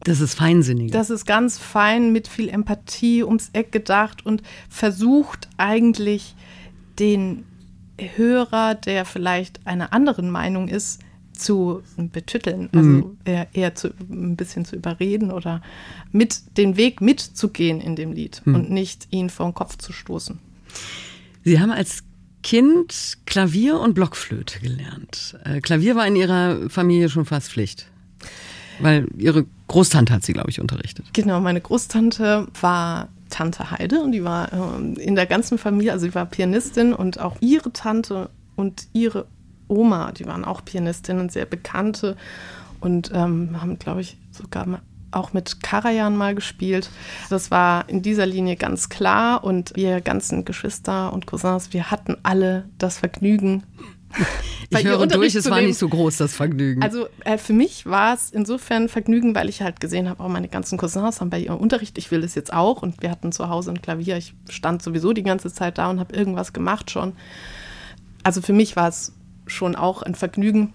[0.03, 0.91] Das ist feinsinnig.
[0.91, 6.35] das ist ganz fein mit viel Empathie ums Eck gedacht und versucht eigentlich
[6.99, 7.45] den
[7.99, 11.01] Hörer, der vielleicht einer anderen Meinung ist,
[11.37, 15.61] zu betütteln, also eher, eher zu, ein bisschen zu überreden oder
[16.11, 20.39] mit den Weg mitzugehen in dem Lied und nicht ihn vor den Kopf zu stoßen.
[21.43, 22.03] Sie haben als
[22.43, 25.37] Kind Klavier und Blockflöte gelernt.
[25.43, 27.87] Äh, Klavier war in Ihrer Familie schon fast Pflicht.
[28.79, 31.05] Weil Ihre Großtante hat Sie, glaube ich, unterrichtet.
[31.13, 36.05] Genau, meine Großtante war Tante Heide und die war ähm, in der ganzen Familie, also
[36.05, 39.25] sie war Pianistin und auch ihre Tante und ihre
[39.67, 42.15] Oma, die waren auch Pianistinnen, sehr bekannte
[42.79, 44.81] und ähm, haben, glaube ich, sogar mal
[45.15, 46.89] auch mit Karajan mal gespielt.
[47.29, 52.17] Das war in dieser Linie ganz klar und wir ganzen Geschwister und Cousins, wir hatten
[52.23, 53.63] alle das Vergnügen.
[54.71, 56.81] bei Ich höre Unterricht durch, es war nicht so groß, das Vergnügen.
[56.81, 60.47] Also äh, für mich war es insofern Vergnügen, weil ich halt gesehen habe, auch meine
[60.47, 63.49] ganzen Cousins haben bei ihrem Unterricht, ich will das jetzt auch und wir hatten zu
[63.49, 67.13] Hause ein Klavier, ich stand sowieso die ganze Zeit da und habe irgendwas gemacht schon.
[68.23, 69.13] Also für mich war es
[69.47, 70.73] schon auch ein Vergnügen.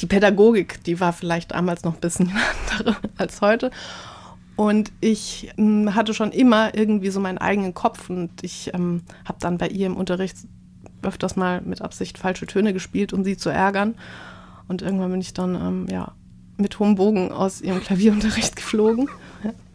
[0.00, 2.32] Die Pädagogik, die war vielleicht damals noch ein bisschen
[2.78, 3.70] andere als heute.
[4.56, 9.38] Und ich ähm, hatte schon immer irgendwie so meinen eigenen Kopf und ich ähm, habe
[9.40, 10.36] dann bei ihr im Unterricht
[11.02, 13.94] öfters mal mit Absicht falsche Töne gespielt, um sie zu ärgern.
[14.66, 16.12] Und irgendwann bin ich dann ähm, ja,
[16.56, 19.08] mit hohem Bogen aus ihrem Klavierunterricht geflogen.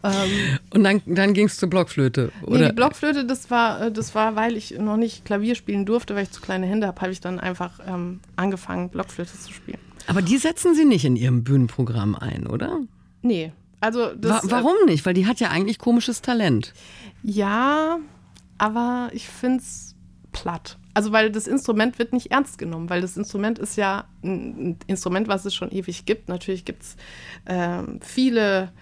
[0.02, 2.30] Ähm, und dann, dann ging es zur Blockflöte.
[2.40, 2.68] nee, Oder?
[2.68, 6.24] die Blockflöte, das war, äh, das war, weil ich noch nicht Klavier spielen durfte, weil
[6.24, 9.78] ich zu kleine Hände habe, habe ich dann einfach ähm, angefangen, Blockflöte zu spielen.
[10.06, 12.80] Aber die setzen Sie nicht in Ihrem Bühnenprogramm ein, oder?
[13.22, 14.50] Nee, also Wa das.
[14.50, 15.04] warum nicht?
[15.04, 16.72] Weil die hat ja eigentlich komisches Talent.
[17.24, 17.98] Äh, ja,
[18.58, 19.94] aber ich finde es
[20.32, 20.78] platt.
[20.94, 25.28] Also weil das Instrument wird nicht ernst genommen, weil das Instrument ist ja ein Instrument,
[25.28, 26.28] was es schon ewig gibt.
[26.28, 26.96] Natürlich gibt es
[27.46, 28.72] ähm, viele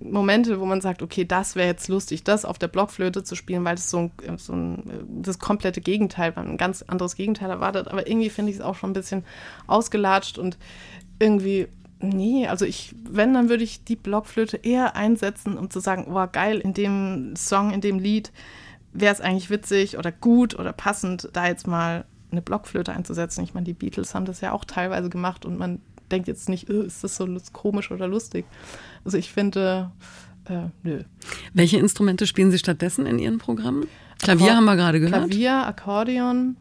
[0.00, 3.64] Momente, wo man sagt, okay, das wäre jetzt lustig, das auf der Blockflöte zu spielen,
[3.64, 7.88] weil das so ein, so ein das komplette Gegenteil war, ein ganz anderes Gegenteil erwartet.
[7.88, 9.24] Aber irgendwie finde ich es auch schon ein bisschen
[9.66, 10.56] ausgelatscht und
[11.18, 11.68] irgendwie,
[12.00, 16.30] nee, also ich, wenn, dann würde ich die Blockflöte eher einsetzen, um zu sagen, wow,
[16.30, 18.32] geil, in dem Song, in dem Lied
[18.92, 23.42] wäre es eigentlich witzig oder gut oder passend, da jetzt mal eine Blockflöte einzusetzen.
[23.42, 26.70] Ich meine, die Beatles haben das ja auch teilweise gemacht und man denkt jetzt nicht,
[26.70, 28.46] oh, ist das so komisch oder lustig.
[29.04, 29.90] Also ich finde,
[30.48, 31.02] äh, nö.
[31.52, 33.86] Welche Instrumente spielen Sie stattdessen in Ihren Programmen?
[34.18, 35.30] Klavier Akkord haben wir gerade gehört.
[35.30, 36.56] Klavier, Akkordeon.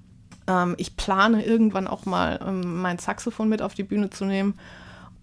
[0.47, 4.55] Ähm, ich plane irgendwann auch mal ähm, mein Saxophon mit auf die Bühne zu nehmen.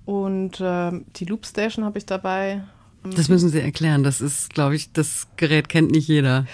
[0.05, 2.63] Und äh, die Loopstation habe ich dabei.
[3.05, 4.03] Das müssen Sie erklären.
[4.03, 6.47] Das ist, glaube ich, das Gerät kennt nicht jeder.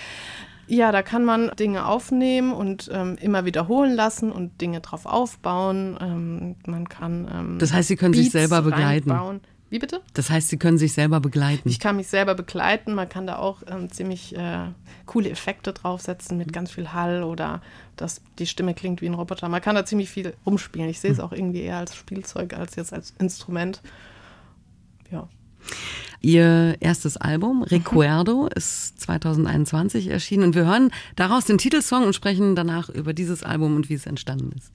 [0.70, 5.98] Ja, da kann man Dinge aufnehmen und ähm, immer wiederholen lassen und Dinge drauf aufbauen.
[6.00, 7.28] Ähm, man kann.
[7.32, 9.10] Ähm, das heißt, Sie können Beats sich selber begleiten.
[9.10, 9.40] Reinbauen.
[9.68, 10.00] Wie bitte?
[10.14, 11.68] Das heißt, Sie können sich selber begleiten.
[11.68, 12.94] Ich kann mich selber begleiten.
[12.94, 14.66] Man kann da auch ähm, ziemlich äh,
[15.06, 17.62] coole Effekte draufsetzen mit ganz viel Hall oder
[17.96, 19.48] dass die Stimme klingt wie ein Roboter.
[19.48, 20.88] Man kann da ziemlich viel rumspielen.
[20.88, 21.24] Ich sehe es hm.
[21.24, 23.82] auch irgendwie eher als Spielzeug als jetzt als Instrument.
[25.10, 25.28] Ja.
[26.22, 32.54] Ihr erstes Album, Recuerdo, ist 2021 erschienen und wir hören daraus den Titelsong und sprechen
[32.54, 34.70] danach über dieses Album und wie es entstanden ist.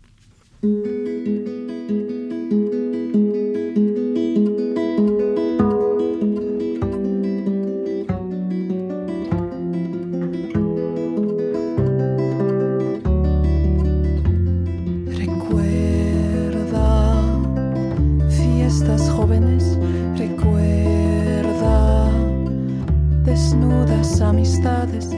[24.45, 25.14] Amistades.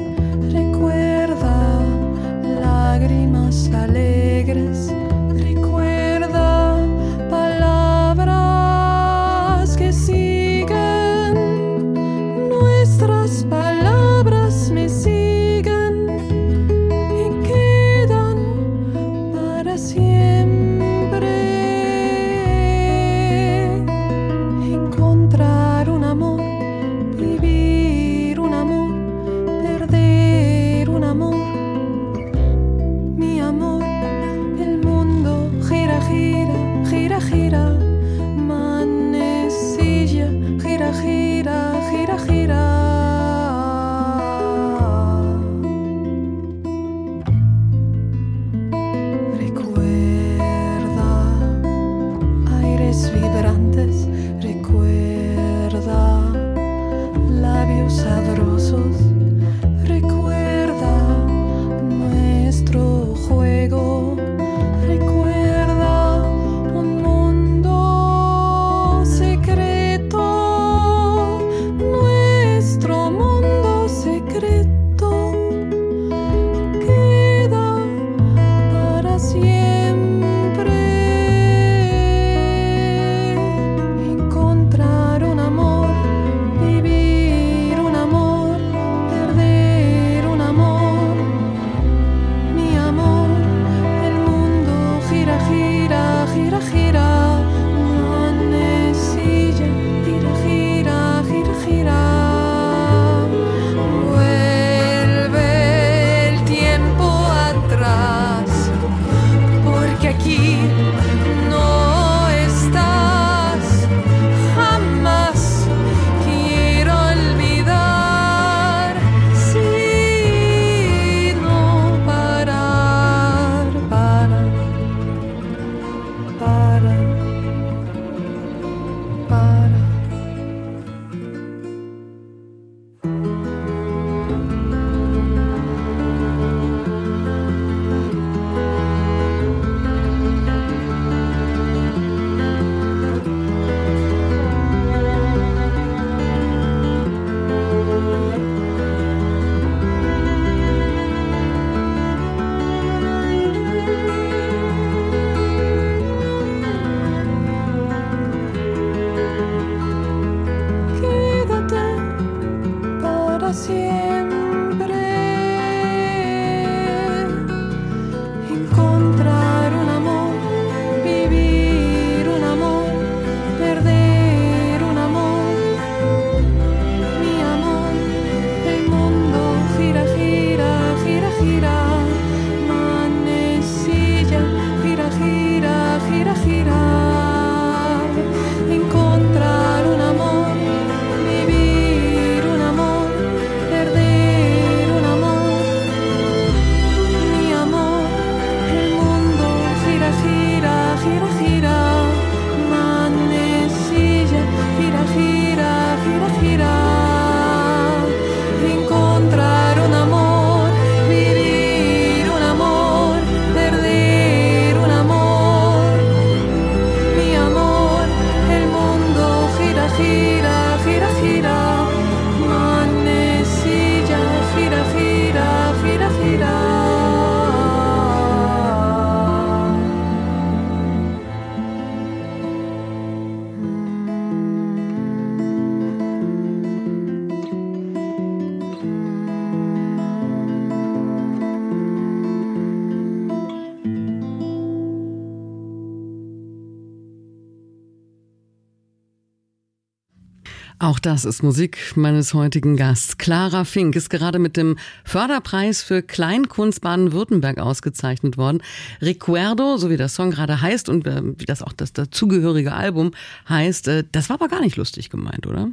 [250.80, 253.18] Auch das ist Musik meines heutigen Gasts.
[253.18, 258.62] Clara Fink ist gerade mit dem Förderpreis für Kleinkunst Baden-Württemberg ausgezeichnet worden.
[259.02, 263.12] Recuerdo, so wie der Song gerade heißt und äh, wie das auch das dazugehörige Album
[263.50, 265.72] heißt, äh, das war aber gar nicht lustig gemeint, oder?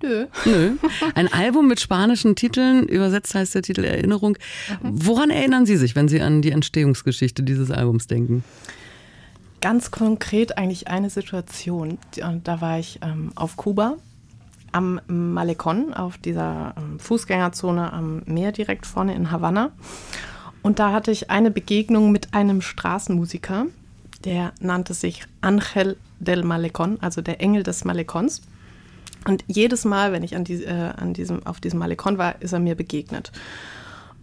[0.00, 0.26] Nö.
[0.44, 0.76] Nö.
[1.16, 4.38] Ein Album mit spanischen Titeln, übersetzt heißt der Titel Erinnerung.
[4.80, 8.44] Woran erinnern Sie sich, wenn Sie an die Entstehungsgeschichte dieses Albums denken?
[9.60, 11.98] Ganz konkret eigentlich eine Situation.
[12.44, 13.96] Da war ich ähm, auf Kuba
[14.72, 19.70] am Malecon, auf dieser ähm, Fußgängerzone am Meer direkt vorne in Havanna.
[20.62, 23.66] Und da hatte ich eine Begegnung mit einem Straßenmusiker,
[24.24, 28.42] der nannte sich Angel del Malecon, also der Engel des Malecons.
[29.26, 32.52] Und jedes Mal, wenn ich an, die, äh, an diesem, auf diesem Malecon war, ist
[32.52, 33.32] er mir begegnet.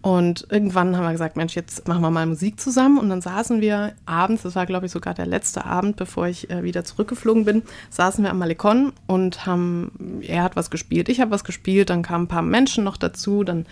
[0.07, 2.97] Und irgendwann haben wir gesagt, Mensch, jetzt machen wir mal Musik zusammen.
[2.97, 6.49] Und dann saßen wir abends, das war, glaube ich, sogar der letzte Abend, bevor ich
[6.49, 11.19] äh, wieder zurückgeflogen bin, saßen wir am Malecon und haben, er hat was gespielt, ich
[11.19, 13.65] habe was gespielt, dann kamen ein paar Menschen noch dazu, dann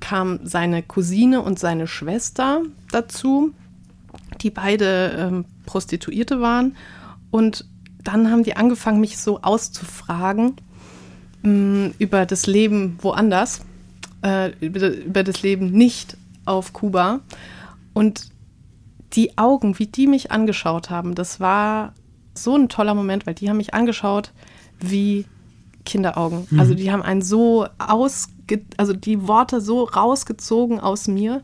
[0.00, 3.52] kam seine Cousine und seine Schwester dazu,
[4.40, 6.74] die beide ähm, Prostituierte waren.
[7.30, 7.64] Und
[8.02, 10.56] dann haben die angefangen, mich so auszufragen
[11.44, 13.60] mh, mm, über das Leben woanders,
[14.22, 17.20] äh, über, das Leben nicht auf Kuba.
[17.92, 18.28] Und
[19.12, 21.94] die Augen, wie die mich angeschaut haben, das war
[22.34, 24.32] so ein toller Moment, weil die haben mich angeschaut
[24.78, 25.26] wie
[25.84, 26.46] Kinderaugen.
[26.50, 26.60] Mhm.
[26.60, 31.42] Also die haben einen so ausge, also die Worte so rausgezogen aus mir.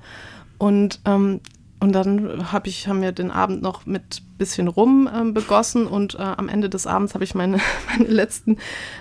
[0.59, 1.41] Und ähm,
[1.79, 6.15] und dann hab ich, haben wir den Abend noch mit bisschen rum ähm, begossen und
[6.15, 7.59] äh, am Ende des Abends habe ich meine,
[7.91, 8.59] meine, letzten,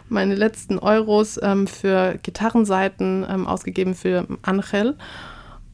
[0.09, 4.97] meine letzten Euros ähm, für Gitarrenseiten ähm, ausgegeben für Angel.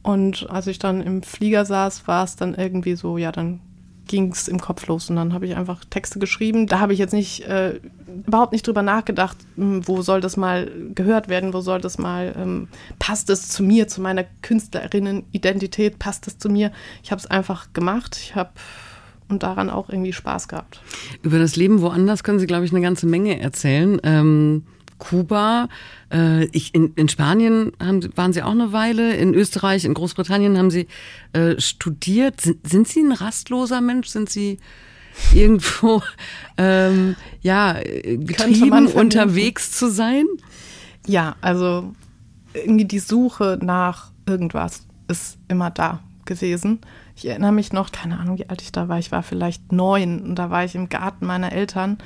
[0.02, 3.60] Und als ich dann im Flieger saß, war es dann irgendwie so, ja, dann
[4.06, 6.66] ging es im Kopf los und dann habe ich einfach Texte geschrieben.
[6.66, 7.80] Da habe ich jetzt nicht äh,
[8.26, 12.34] überhaupt nicht drüber nachgedacht, hm, wo soll das mal gehört werden, wo soll das mal
[12.36, 16.72] ähm, passt es zu mir, zu meiner Künstlerinnen-Identität, passt es zu mir.
[17.02, 18.18] Ich habe es einfach gemacht.
[18.20, 18.50] Ich habe
[19.28, 20.80] und daran auch irgendwie Spaß gehabt.
[21.22, 23.98] Über das Leben woanders können Sie, glaube ich, eine ganze Menge erzählen.
[24.02, 24.64] Ähm
[25.02, 25.68] Kuba,
[26.12, 30.56] äh, ich, in, in Spanien haben, waren Sie auch eine Weile, in Österreich, in Großbritannien
[30.56, 30.86] haben Sie
[31.32, 32.40] äh, studiert.
[32.40, 34.06] Sind, sind Sie ein rastloser Mensch?
[34.06, 34.60] Sind Sie
[35.34, 36.02] irgendwo
[36.56, 40.24] ähm, ja getrieben, unterwegs zu sein?
[41.04, 41.92] Ja, also
[42.54, 46.78] irgendwie die Suche nach irgendwas ist immer da gewesen.
[47.16, 49.00] Ich erinnere mich noch, keine Ahnung, wie alt ich da war.
[49.00, 51.98] Ich war vielleicht neun und da war ich im Garten meiner Eltern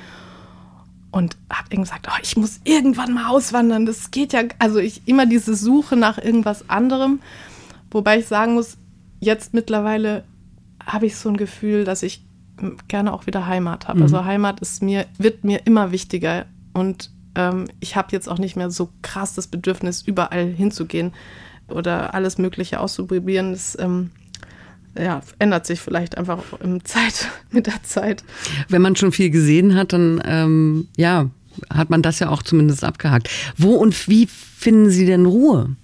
[1.17, 3.87] und habe irgendwie gesagt, oh, ich muss irgendwann mal auswandern.
[3.87, 7.21] Das geht ja, also ich immer diese Suche nach irgendwas anderem.
[7.89, 8.77] Wobei ich sagen muss,
[9.19, 10.23] jetzt mittlerweile
[10.85, 12.23] habe ich so ein Gefühl, dass ich
[12.87, 13.97] gerne auch wieder Heimat habe.
[13.97, 14.03] Mhm.
[14.03, 16.45] Also Heimat ist mir, wird mir immer wichtiger.
[16.73, 21.13] Und ähm, ich habe jetzt auch nicht mehr so krass das Bedürfnis, überall hinzugehen
[21.67, 23.53] oder alles Mögliche auszuprobieren.
[23.53, 24.11] Das ähm,
[24.99, 28.23] ja, ändert sich vielleicht einfach im Zeit, mit der Zeit.
[28.69, 31.29] Wenn man schon viel gesehen hat, dann ähm, ja,
[31.69, 33.29] hat man das ja auch zumindest abgehakt.
[33.57, 35.75] Wo und wie finden Sie denn Ruhe?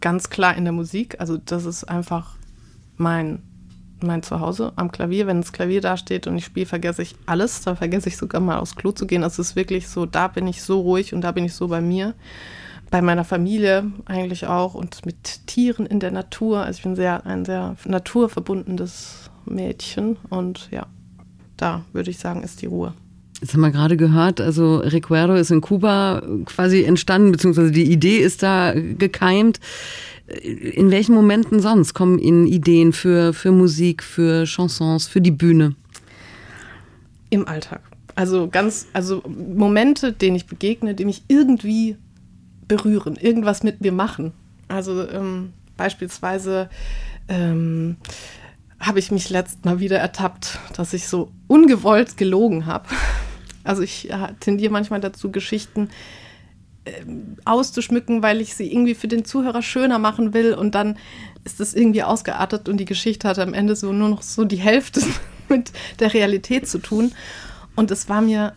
[0.00, 1.16] Ganz klar in der Musik.
[1.18, 2.36] Also das ist einfach
[2.96, 3.42] mein,
[4.02, 5.26] mein Zuhause am Klavier.
[5.26, 7.62] Wenn das Klavier da steht und ich spiele, vergesse ich alles.
[7.62, 9.22] Da vergesse ich sogar mal aufs Klo zu gehen.
[9.22, 11.68] Also es ist wirklich so, da bin ich so ruhig und da bin ich so
[11.68, 12.14] bei mir
[12.90, 16.60] bei meiner Familie eigentlich auch und mit Tieren in der Natur.
[16.60, 20.86] Also ich bin sehr ein sehr naturverbundenes Mädchen und ja,
[21.56, 22.94] da würde ich sagen, ist die Ruhe.
[23.40, 28.18] Jetzt haben wir gerade gehört, also Recuerdo ist in Kuba quasi entstanden, beziehungsweise die Idee
[28.18, 29.60] ist da gekeimt.
[30.42, 35.74] In welchen Momenten sonst kommen Ihnen Ideen für, für Musik, für Chansons, für die Bühne?
[37.30, 37.80] Im Alltag.
[38.14, 41.96] Also ganz, also Momente, denen ich begegne, die mich irgendwie
[42.70, 44.32] berühren, irgendwas mit mir machen.
[44.68, 46.70] Also ähm, beispielsweise
[47.28, 47.96] ähm,
[48.78, 52.88] habe ich mich letztes Mal wieder ertappt, dass ich so ungewollt gelogen habe.
[53.62, 55.90] Also ich ja, tendiere manchmal dazu, Geschichten
[56.86, 56.92] äh,
[57.44, 60.96] auszuschmücken, weil ich sie irgendwie für den Zuhörer schöner machen will und dann
[61.44, 64.56] ist es irgendwie ausgeartet und die Geschichte hat am Ende so nur noch so die
[64.56, 65.02] Hälfte
[65.50, 67.12] mit der Realität zu tun.
[67.76, 68.54] Und es war mir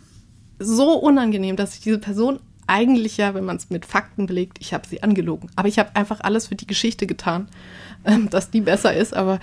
[0.58, 4.74] so unangenehm, dass ich diese Person eigentlich ja, wenn man es mit Fakten belegt, ich
[4.74, 5.50] habe sie angelogen.
[5.56, 7.48] Aber ich habe einfach alles für die Geschichte getan,
[8.06, 9.16] ähm, dass die besser ist.
[9.16, 9.40] Aber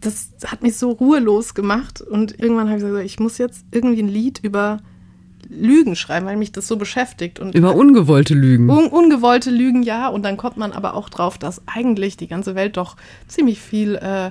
[0.00, 2.00] das hat mich so ruhelos gemacht.
[2.00, 4.80] Und irgendwann habe ich gesagt, ich muss jetzt irgendwie ein Lied über
[5.48, 7.38] Lügen schreiben, weil mich das so beschäftigt.
[7.38, 8.70] Und über ungewollte Lügen.
[8.70, 10.08] Un ungewollte Lügen, ja.
[10.08, 12.96] Und dann kommt man aber auch drauf, dass eigentlich die ganze Welt doch
[13.28, 14.30] ziemlich viel äh,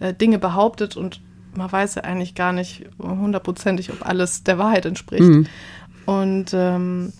[0.00, 1.20] äh, Dinge behauptet und
[1.54, 5.22] man weiß ja eigentlich gar nicht hundertprozentig, ob alles der Wahrheit entspricht.
[5.22, 5.46] Mhm.
[6.06, 7.12] Und ähm,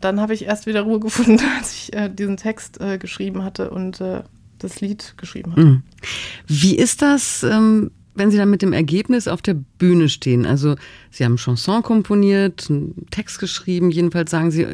[0.00, 3.70] dann habe ich erst wieder Ruhe gefunden, als ich äh, diesen Text äh, geschrieben hatte
[3.70, 4.22] und äh,
[4.58, 5.64] das Lied geschrieben hatte.
[5.64, 5.82] Mhm.
[6.46, 10.44] Wie ist das, ähm, wenn Sie dann mit dem Ergebnis auf der Bühne stehen?
[10.44, 10.76] Also
[11.10, 14.66] Sie haben Chanson komponiert, einen Text geschrieben, jedenfalls sagen Sie,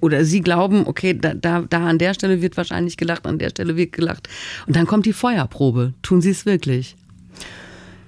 [0.00, 3.50] oder Sie glauben, okay, da, da, da an der Stelle wird wahrscheinlich gelacht, an der
[3.50, 4.28] Stelle wird gelacht.
[4.66, 5.94] Und dann kommt die Feuerprobe.
[6.02, 6.96] Tun Sie es wirklich?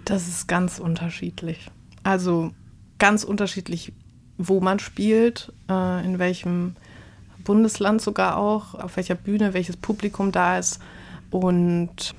[0.04, 1.70] Das ist ganz unterschiedlich.
[2.02, 2.50] Also
[2.98, 3.92] ganz unterschiedlich,
[4.40, 6.74] wo man spielt, äh, in welchem
[7.44, 10.80] Bundesland sogar auch, auf welcher Bühne, welches Publikum da ist.
[11.30, 12.14] Und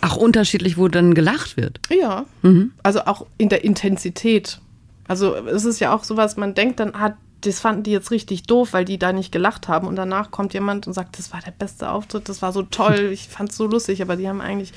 [0.00, 1.80] auch unterschiedlich, wo dann gelacht wird.
[1.90, 2.72] Ja, mhm.
[2.82, 4.60] also auch in der Intensität.
[5.08, 8.44] Also es ist ja auch sowas, man denkt dann, ah, das fanden die jetzt richtig
[8.44, 9.88] doof, weil die da nicht gelacht haben.
[9.88, 13.10] Und danach kommt jemand und sagt, das war der beste Auftritt, das war so toll,
[13.12, 14.72] ich fand es so lustig, aber die haben eigentlich,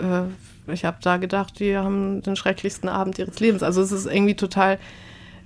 [0.00, 3.62] äh, ich habe da gedacht, die haben den schrecklichsten Abend ihres Lebens.
[3.62, 4.78] Also es ist irgendwie total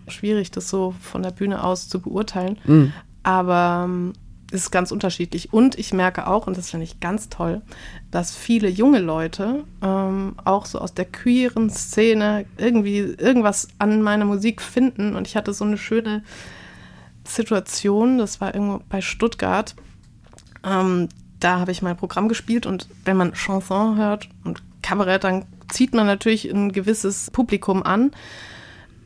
[0.08, 2.58] schwierig, das so von der Bühne aus zu beurteilen.
[2.64, 2.92] Mhm.
[3.22, 4.12] Aber ähm,
[4.52, 5.52] ist ganz unterschiedlich.
[5.52, 7.62] Und ich merke auch, und das finde ich ganz toll,
[8.10, 14.26] dass viele junge Leute ähm, auch so aus der queeren Szene irgendwie irgendwas an meiner
[14.26, 15.16] Musik finden.
[15.16, 16.22] Und ich hatte so eine schöne
[17.26, 19.74] Situation, das war irgendwo bei Stuttgart.
[20.64, 21.08] Ähm,
[21.40, 25.94] da habe ich mein Programm gespielt und wenn man Chanson hört und Kabarett, dann zieht
[25.94, 28.12] man natürlich ein gewisses Publikum an.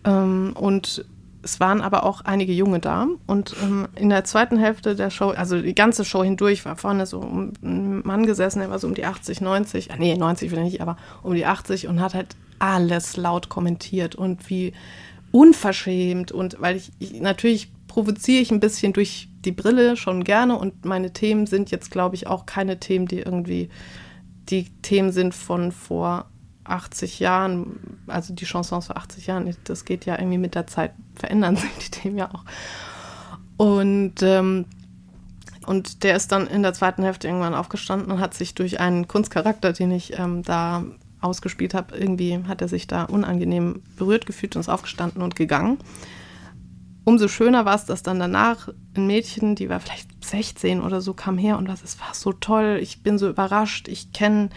[0.07, 1.05] Ähm, und
[1.43, 5.29] es waren aber auch einige junge da und ähm, in der zweiten Hälfte der Show,
[5.31, 8.95] also die ganze Show hindurch, war vorne so ein Mann gesessen, der war so um
[8.95, 12.15] die 80, 90, ah, nee, 90 will ich nicht, aber um die 80 und hat
[12.15, 14.73] halt alles laut kommentiert und wie
[15.31, 16.33] unverschämt.
[16.33, 20.85] Und weil ich, ich natürlich provoziere ich ein bisschen durch die Brille schon gerne und
[20.85, 23.69] meine Themen sind jetzt, glaube ich, auch keine Themen, die irgendwie
[24.49, 26.27] die Themen sind von vor
[26.71, 30.93] 80 Jahren, also die Chansons vor 80 Jahren, das geht ja irgendwie mit der Zeit,
[31.15, 32.45] verändern sich die Themen ja auch.
[33.57, 34.67] Und, ähm,
[35.67, 39.09] und der ist dann in der zweiten Hälfte irgendwann aufgestanden und hat sich durch einen
[39.09, 40.85] Kunstcharakter, den ich ähm, da
[41.21, 45.79] ausgespielt habe, irgendwie hat er sich da unangenehm berührt gefühlt und ist aufgestanden und gegangen.
[47.05, 51.15] Umso schöner war es, dass dann danach ein Mädchen, die war vielleicht 16 oder so,
[51.15, 54.51] kam her und es war so toll, ich bin so überrascht, ich kenne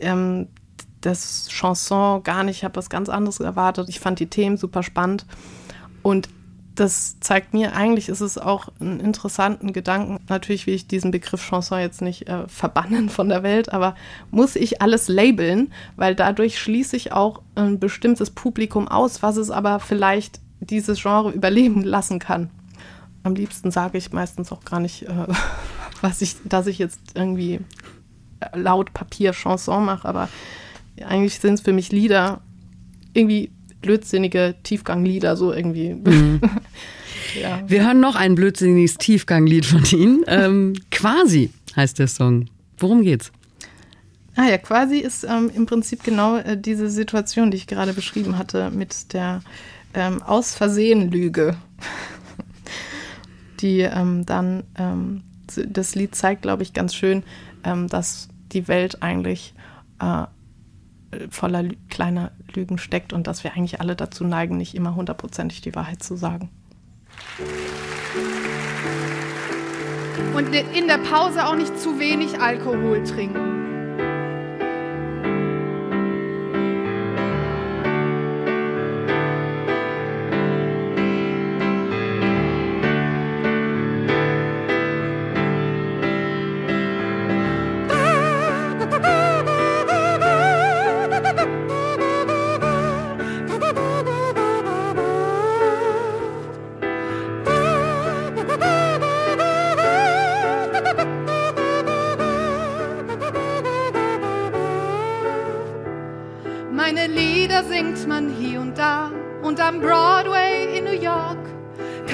[0.00, 0.48] ähm,
[1.06, 3.88] das Chanson gar nicht, ich habe was ganz anderes erwartet.
[3.88, 5.24] Ich fand die Themen super spannend
[6.02, 6.28] und
[6.74, 10.22] das zeigt mir, eigentlich ist es auch einen interessanten Gedanken.
[10.28, 13.94] Natürlich will ich diesen Begriff Chanson jetzt nicht äh, verbannen von der Welt, aber
[14.30, 19.50] muss ich alles labeln, weil dadurch schließe ich auch ein bestimmtes Publikum aus, was es
[19.50, 22.50] aber vielleicht dieses Genre überleben lassen kann.
[23.22, 25.26] Am liebsten sage ich meistens auch gar nicht, äh,
[26.02, 27.60] was ich, dass ich jetzt irgendwie
[28.54, 30.28] laut Papier Chanson mache, aber
[31.04, 32.40] eigentlich sind es für mich Lieder,
[33.12, 33.50] irgendwie
[33.82, 35.94] blödsinnige Tiefganglieder, so irgendwie.
[35.94, 36.40] Mhm.
[37.40, 37.62] ja.
[37.66, 40.24] Wir hören noch ein blödsinniges Tiefganglied von Ihnen.
[40.26, 42.46] Ähm, quasi heißt der Song.
[42.78, 43.32] Worum geht's?
[44.34, 48.36] Ah ja, quasi ist ähm, im Prinzip genau äh, diese Situation, die ich gerade beschrieben
[48.36, 49.42] hatte, mit der
[49.94, 51.56] ähm, Aus Versehen Lüge.
[53.60, 57.22] die ähm, dann, ähm, das Lied zeigt, glaube ich, ganz schön,
[57.64, 59.54] ähm, dass die Welt eigentlich
[60.00, 60.24] äh,
[61.30, 65.74] voller kleiner Lügen steckt und dass wir eigentlich alle dazu neigen, nicht immer hundertprozentig die
[65.74, 66.50] Wahrheit zu sagen.
[70.34, 73.55] Und in der Pause auch nicht zu wenig Alkohol trinken.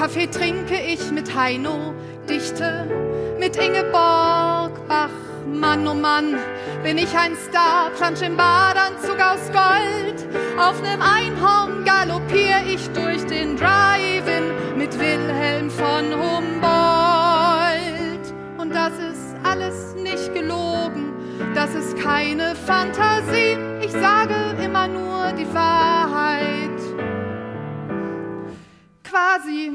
[0.03, 1.93] Kaffee trinke ich mit Heino,
[2.29, 2.87] Dichte
[3.39, 5.09] mit Ingeborg Bach.
[5.47, 6.37] Mann, oh Mann,
[6.83, 10.27] bin ich ein Star, plansch im Badanzug aus Gold.
[10.57, 16.63] Auf nem Einhorn galoppier ich durch den Drive-In mit Wilhelm von Humboldt.
[18.57, 21.13] Und das ist alles nicht gelogen,
[21.55, 23.57] das ist keine Fantasie.
[23.81, 26.02] Ich sage immer nur die Wahrheit.
[29.13, 29.69] Quasi.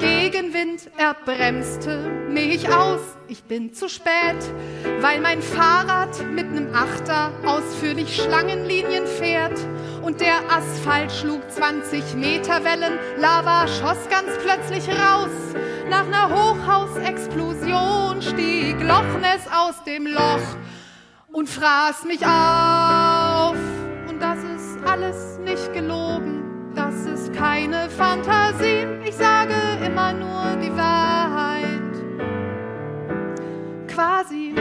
[0.00, 1.98] Gegenwind, er bremste
[2.28, 3.00] mich aus.
[3.28, 4.36] ich bin zu spät,
[5.00, 9.58] weil mein Fahrrad mit nem Achter ausführlich Schlangenlinien fährt
[10.02, 15.30] und der Asphalt schlug 20 Meter Wellen, Lava schoss ganz plötzlich raus.
[15.90, 17.47] Nach ner Hochhausexplosion
[18.28, 20.56] stieg Loch Ness aus dem Loch
[21.32, 23.56] und fraß mich auf.
[24.08, 28.86] Und das ist alles nicht gelogen, das ist keine Fantasie.
[29.04, 29.54] Ich sage
[29.84, 31.68] immer nur die Wahrheit.
[33.88, 34.54] Quasi.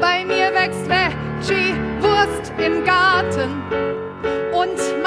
[0.00, 3.59] Bei mir wächst Veggie-Wurst im Garten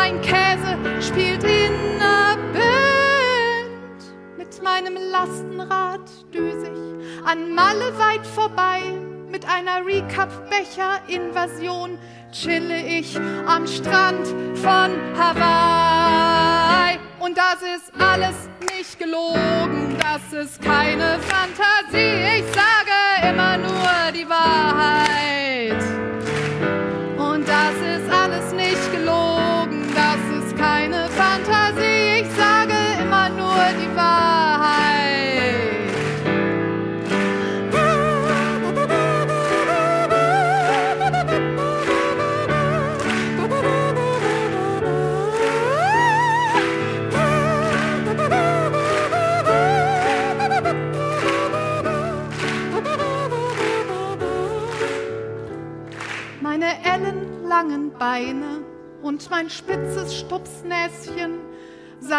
[0.03, 4.03] mein Käse spielt in der Band.
[4.37, 6.01] Mit meinem Lastenrad
[6.33, 6.81] düse ich
[7.25, 8.81] an Malle weit vorbei.
[9.31, 11.97] Mit einer Recap-Becher-Invasion
[12.33, 16.99] chille ich am Strand von Hawaii.
[17.19, 22.39] Und das ist alles nicht gelogen, das ist keine Fantasie.
[22.39, 22.91] Ich sage
[23.29, 25.12] immer nur die Wahrheit.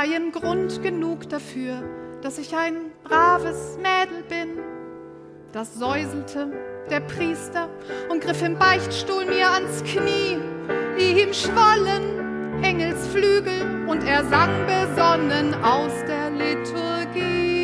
[0.05, 1.83] Seien Grund genug dafür,
[2.21, 4.63] dass ich ein braves Mädel bin.
[5.53, 6.53] Das säuselte
[6.91, 7.71] der Priester
[8.11, 10.39] und griff im Beichtstuhl mir ans Knie.
[10.99, 17.63] Ihm schwollen Engelsflügel und er sang besonnen aus der Liturgie.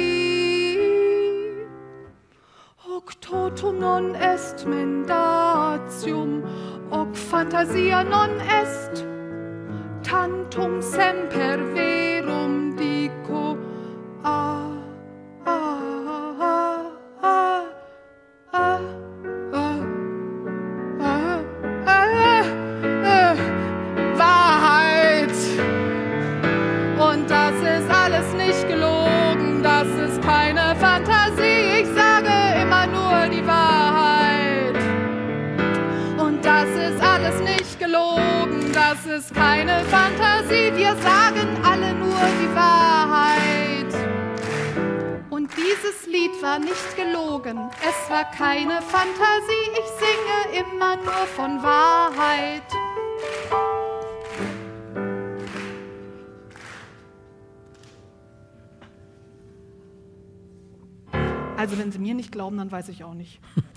[2.86, 6.42] Hoc totum non est mendatium,
[6.90, 8.30] hoc fantasia non
[8.62, 9.09] est,
[10.10, 13.56] tantum semper verum dico
[14.24, 14.66] a
[15.46, 15.58] a
[16.40, 16.92] a
[17.22, 17.64] a,
[18.52, 19.09] a.
[39.30, 40.72] ist keine Fantasie.
[40.76, 43.94] Wir sagen alle nur die Wahrheit.
[45.30, 49.66] Und dieses Lied war nicht gelogen, es war keine Fantasie.
[49.72, 52.62] Ich singe immer nur von Wahrheit.
[61.56, 63.38] Also wenn Sie mir nicht glauben, dann weiß ich auch nicht.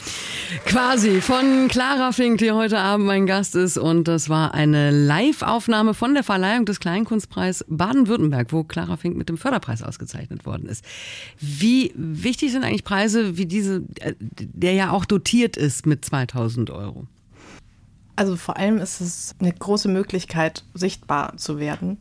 [0.66, 3.78] Quasi von Clara Fink, die heute Abend mein Gast ist.
[3.78, 9.30] Und das war eine Live-Aufnahme von der Verleihung des Kleinkunstpreis Baden-Württemberg, wo Clara Fink mit
[9.30, 10.86] dem Förderpreis ausgezeichnet worden ist.
[11.40, 16.70] Wie wichtig sind eigentlich Preise wie diese, äh, der ja auch dotiert ist mit 2000
[16.70, 17.08] Euro?
[18.16, 21.98] Also vor allem ist es eine große Möglichkeit, sichtbar zu werden.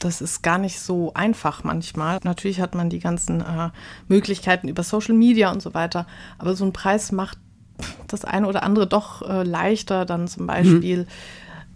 [0.00, 2.18] Das ist gar nicht so einfach manchmal.
[2.24, 3.70] Natürlich hat man die ganzen äh,
[4.08, 7.38] Möglichkeiten über Social Media und so weiter, aber so ein Preis macht
[8.08, 11.06] das eine oder andere doch äh, leichter, dann zum Beispiel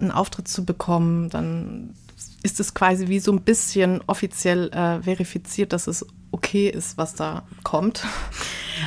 [0.01, 1.31] einen Auftritt zu bekommen.
[1.31, 1.95] Dann
[2.43, 7.15] ist es quasi wie so ein bisschen offiziell äh, verifiziert, dass es okay ist, was
[7.15, 8.05] da kommt.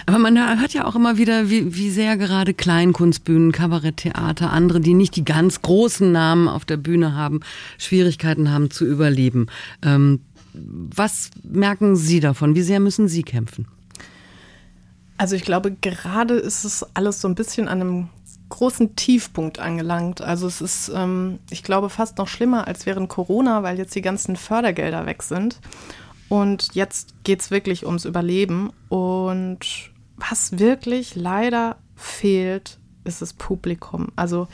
[0.05, 4.93] Aber man hört ja auch immer wieder, wie, wie sehr gerade Kleinkunstbühnen, Kabaretttheater, andere, die
[4.93, 7.39] nicht die ganz großen Namen auf der Bühne haben,
[7.77, 9.47] Schwierigkeiten haben zu überleben.
[9.81, 10.21] Ähm,
[10.53, 12.55] was merken Sie davon?
[12.55, 13.67] Wie sehr müssen Sie kämpfen?
[15.19, 18.09] Also ich glaube, gerade ist es alles so ein bisschen an einem
[18.47, 20.21] großen Tiefpunkt angelangt.
[20.21, 24.01] Also es ist, ähm, ich glaube, fast noch schlimmer als während Corona, weil jetzt die
[24.01, 25.59] ganzen Fördergelder weg sind.
[26.29, 28.71] Und jetzt geht es wirklich ums Überleben.
[28.87, 34.13] Und was wirklich leider fehlt, ist das Publikum.
[34.15, 34.47] Also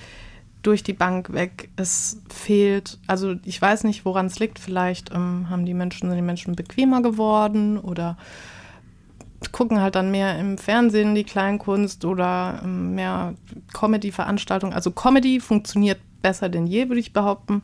[0.63, 1.69] durch die Bank weg.
[1.75, 4.57] Es fehlt, also ich weiß nicht, woran es liegt.
[4.57, 8.17] Vielleicht ähm, haben die Menschen, sind die Menschen bequemer geworden oder
[9.51, 13.33] gucken halt dann mehr im Fernsehen die Kleinkunst oder ähm, mehr
[13.73, 14.73] Comedy-Veranstaltungen.
[14.73, 17.61] Also Comedy funktioniert besser denn je, würde ich behaupten.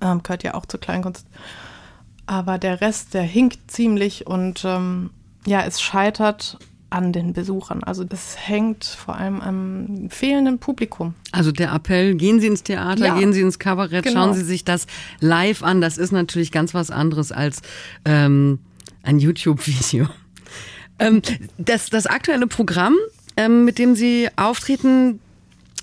[0.00, 1.26] Ähm, gehört ja auch zur Kleinkunst.
[2.26, 5.10] Aber der Rest, der hinkt ziemlich und ähm,
[5.46, 6.58] ja, es scheitert
[6.90, 7.82] an den Besuchern.
[7.82, 11.14] Also das hängt vor allem am fehlenden Publikum.
[11.32, 13.18] Also der Appell, gehen Sie ins Theater, Ja.
[13.18, 14.24] gehen Sie ins Kabarett, Genau.
[14.26, 14.86] schauen Sie sich das
[15.20, 15.80] live an.
[15.80, 17.62] Das ist natürlich ganz was anderes als
[18.04, 18.58] ähm,
[19.02, 20.06] ein YouTube-Video.
[21.02, 21.22] Ähm,
[21.58, 22.96] das, das aktuelle Programm,
[23.36, 25.20] ähm, mit dem Sie auftreten,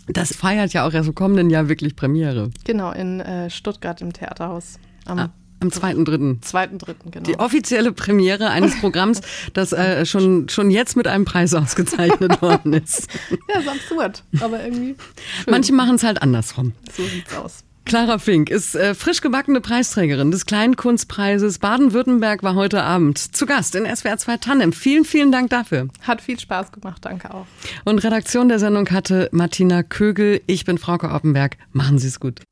[0.07, 2.49] das feiert ja auch erst im kommenden Jahr wirklich Premiere.
[2.65, 4.79] Genau, in äh, Stuttgart im Theaterhaus.
[5.05, 5.29] Am Ah,
[5.61, 6.41] am 2.3.
[6.41, 6.95] 2.3.
[7.11, 7.23] genau.
[7.25, 9.21] Die offizielle Premiere eines Programms,
[9.53, 13.07] das äh, schon, schon jetzt mit einem Preis ausgezeichnet worden ist.
[13.53, 14.95] ja, ist absurd, aber irgendwie
[15.43, 15.51] schön.
[15.51, 16.73] Manche machen es halt andersrum.
[16.95, 17.63] so sieht's aus.
[17.89, 21.57] Clara Fink ist äh, frisch gebackene Preisträgerin des Kleinkunstpreises.
[21.57, 24.73] Baden-Württemberg war heute Abend zu Gast in SWR 2 Tandem.
[24.73, 25.87] Vielen, vielen Dank dafür.
[26.03, 27.47] Hat viel Spaß gemacht, danke auch.
[27.85, 30.39] Und Redaktion der Sendung hatte Martina Kögel.
[30.45, 31.57] Ich bin Frauke Oppenberg.
[31.73, 32.41] Machen Sie es gut.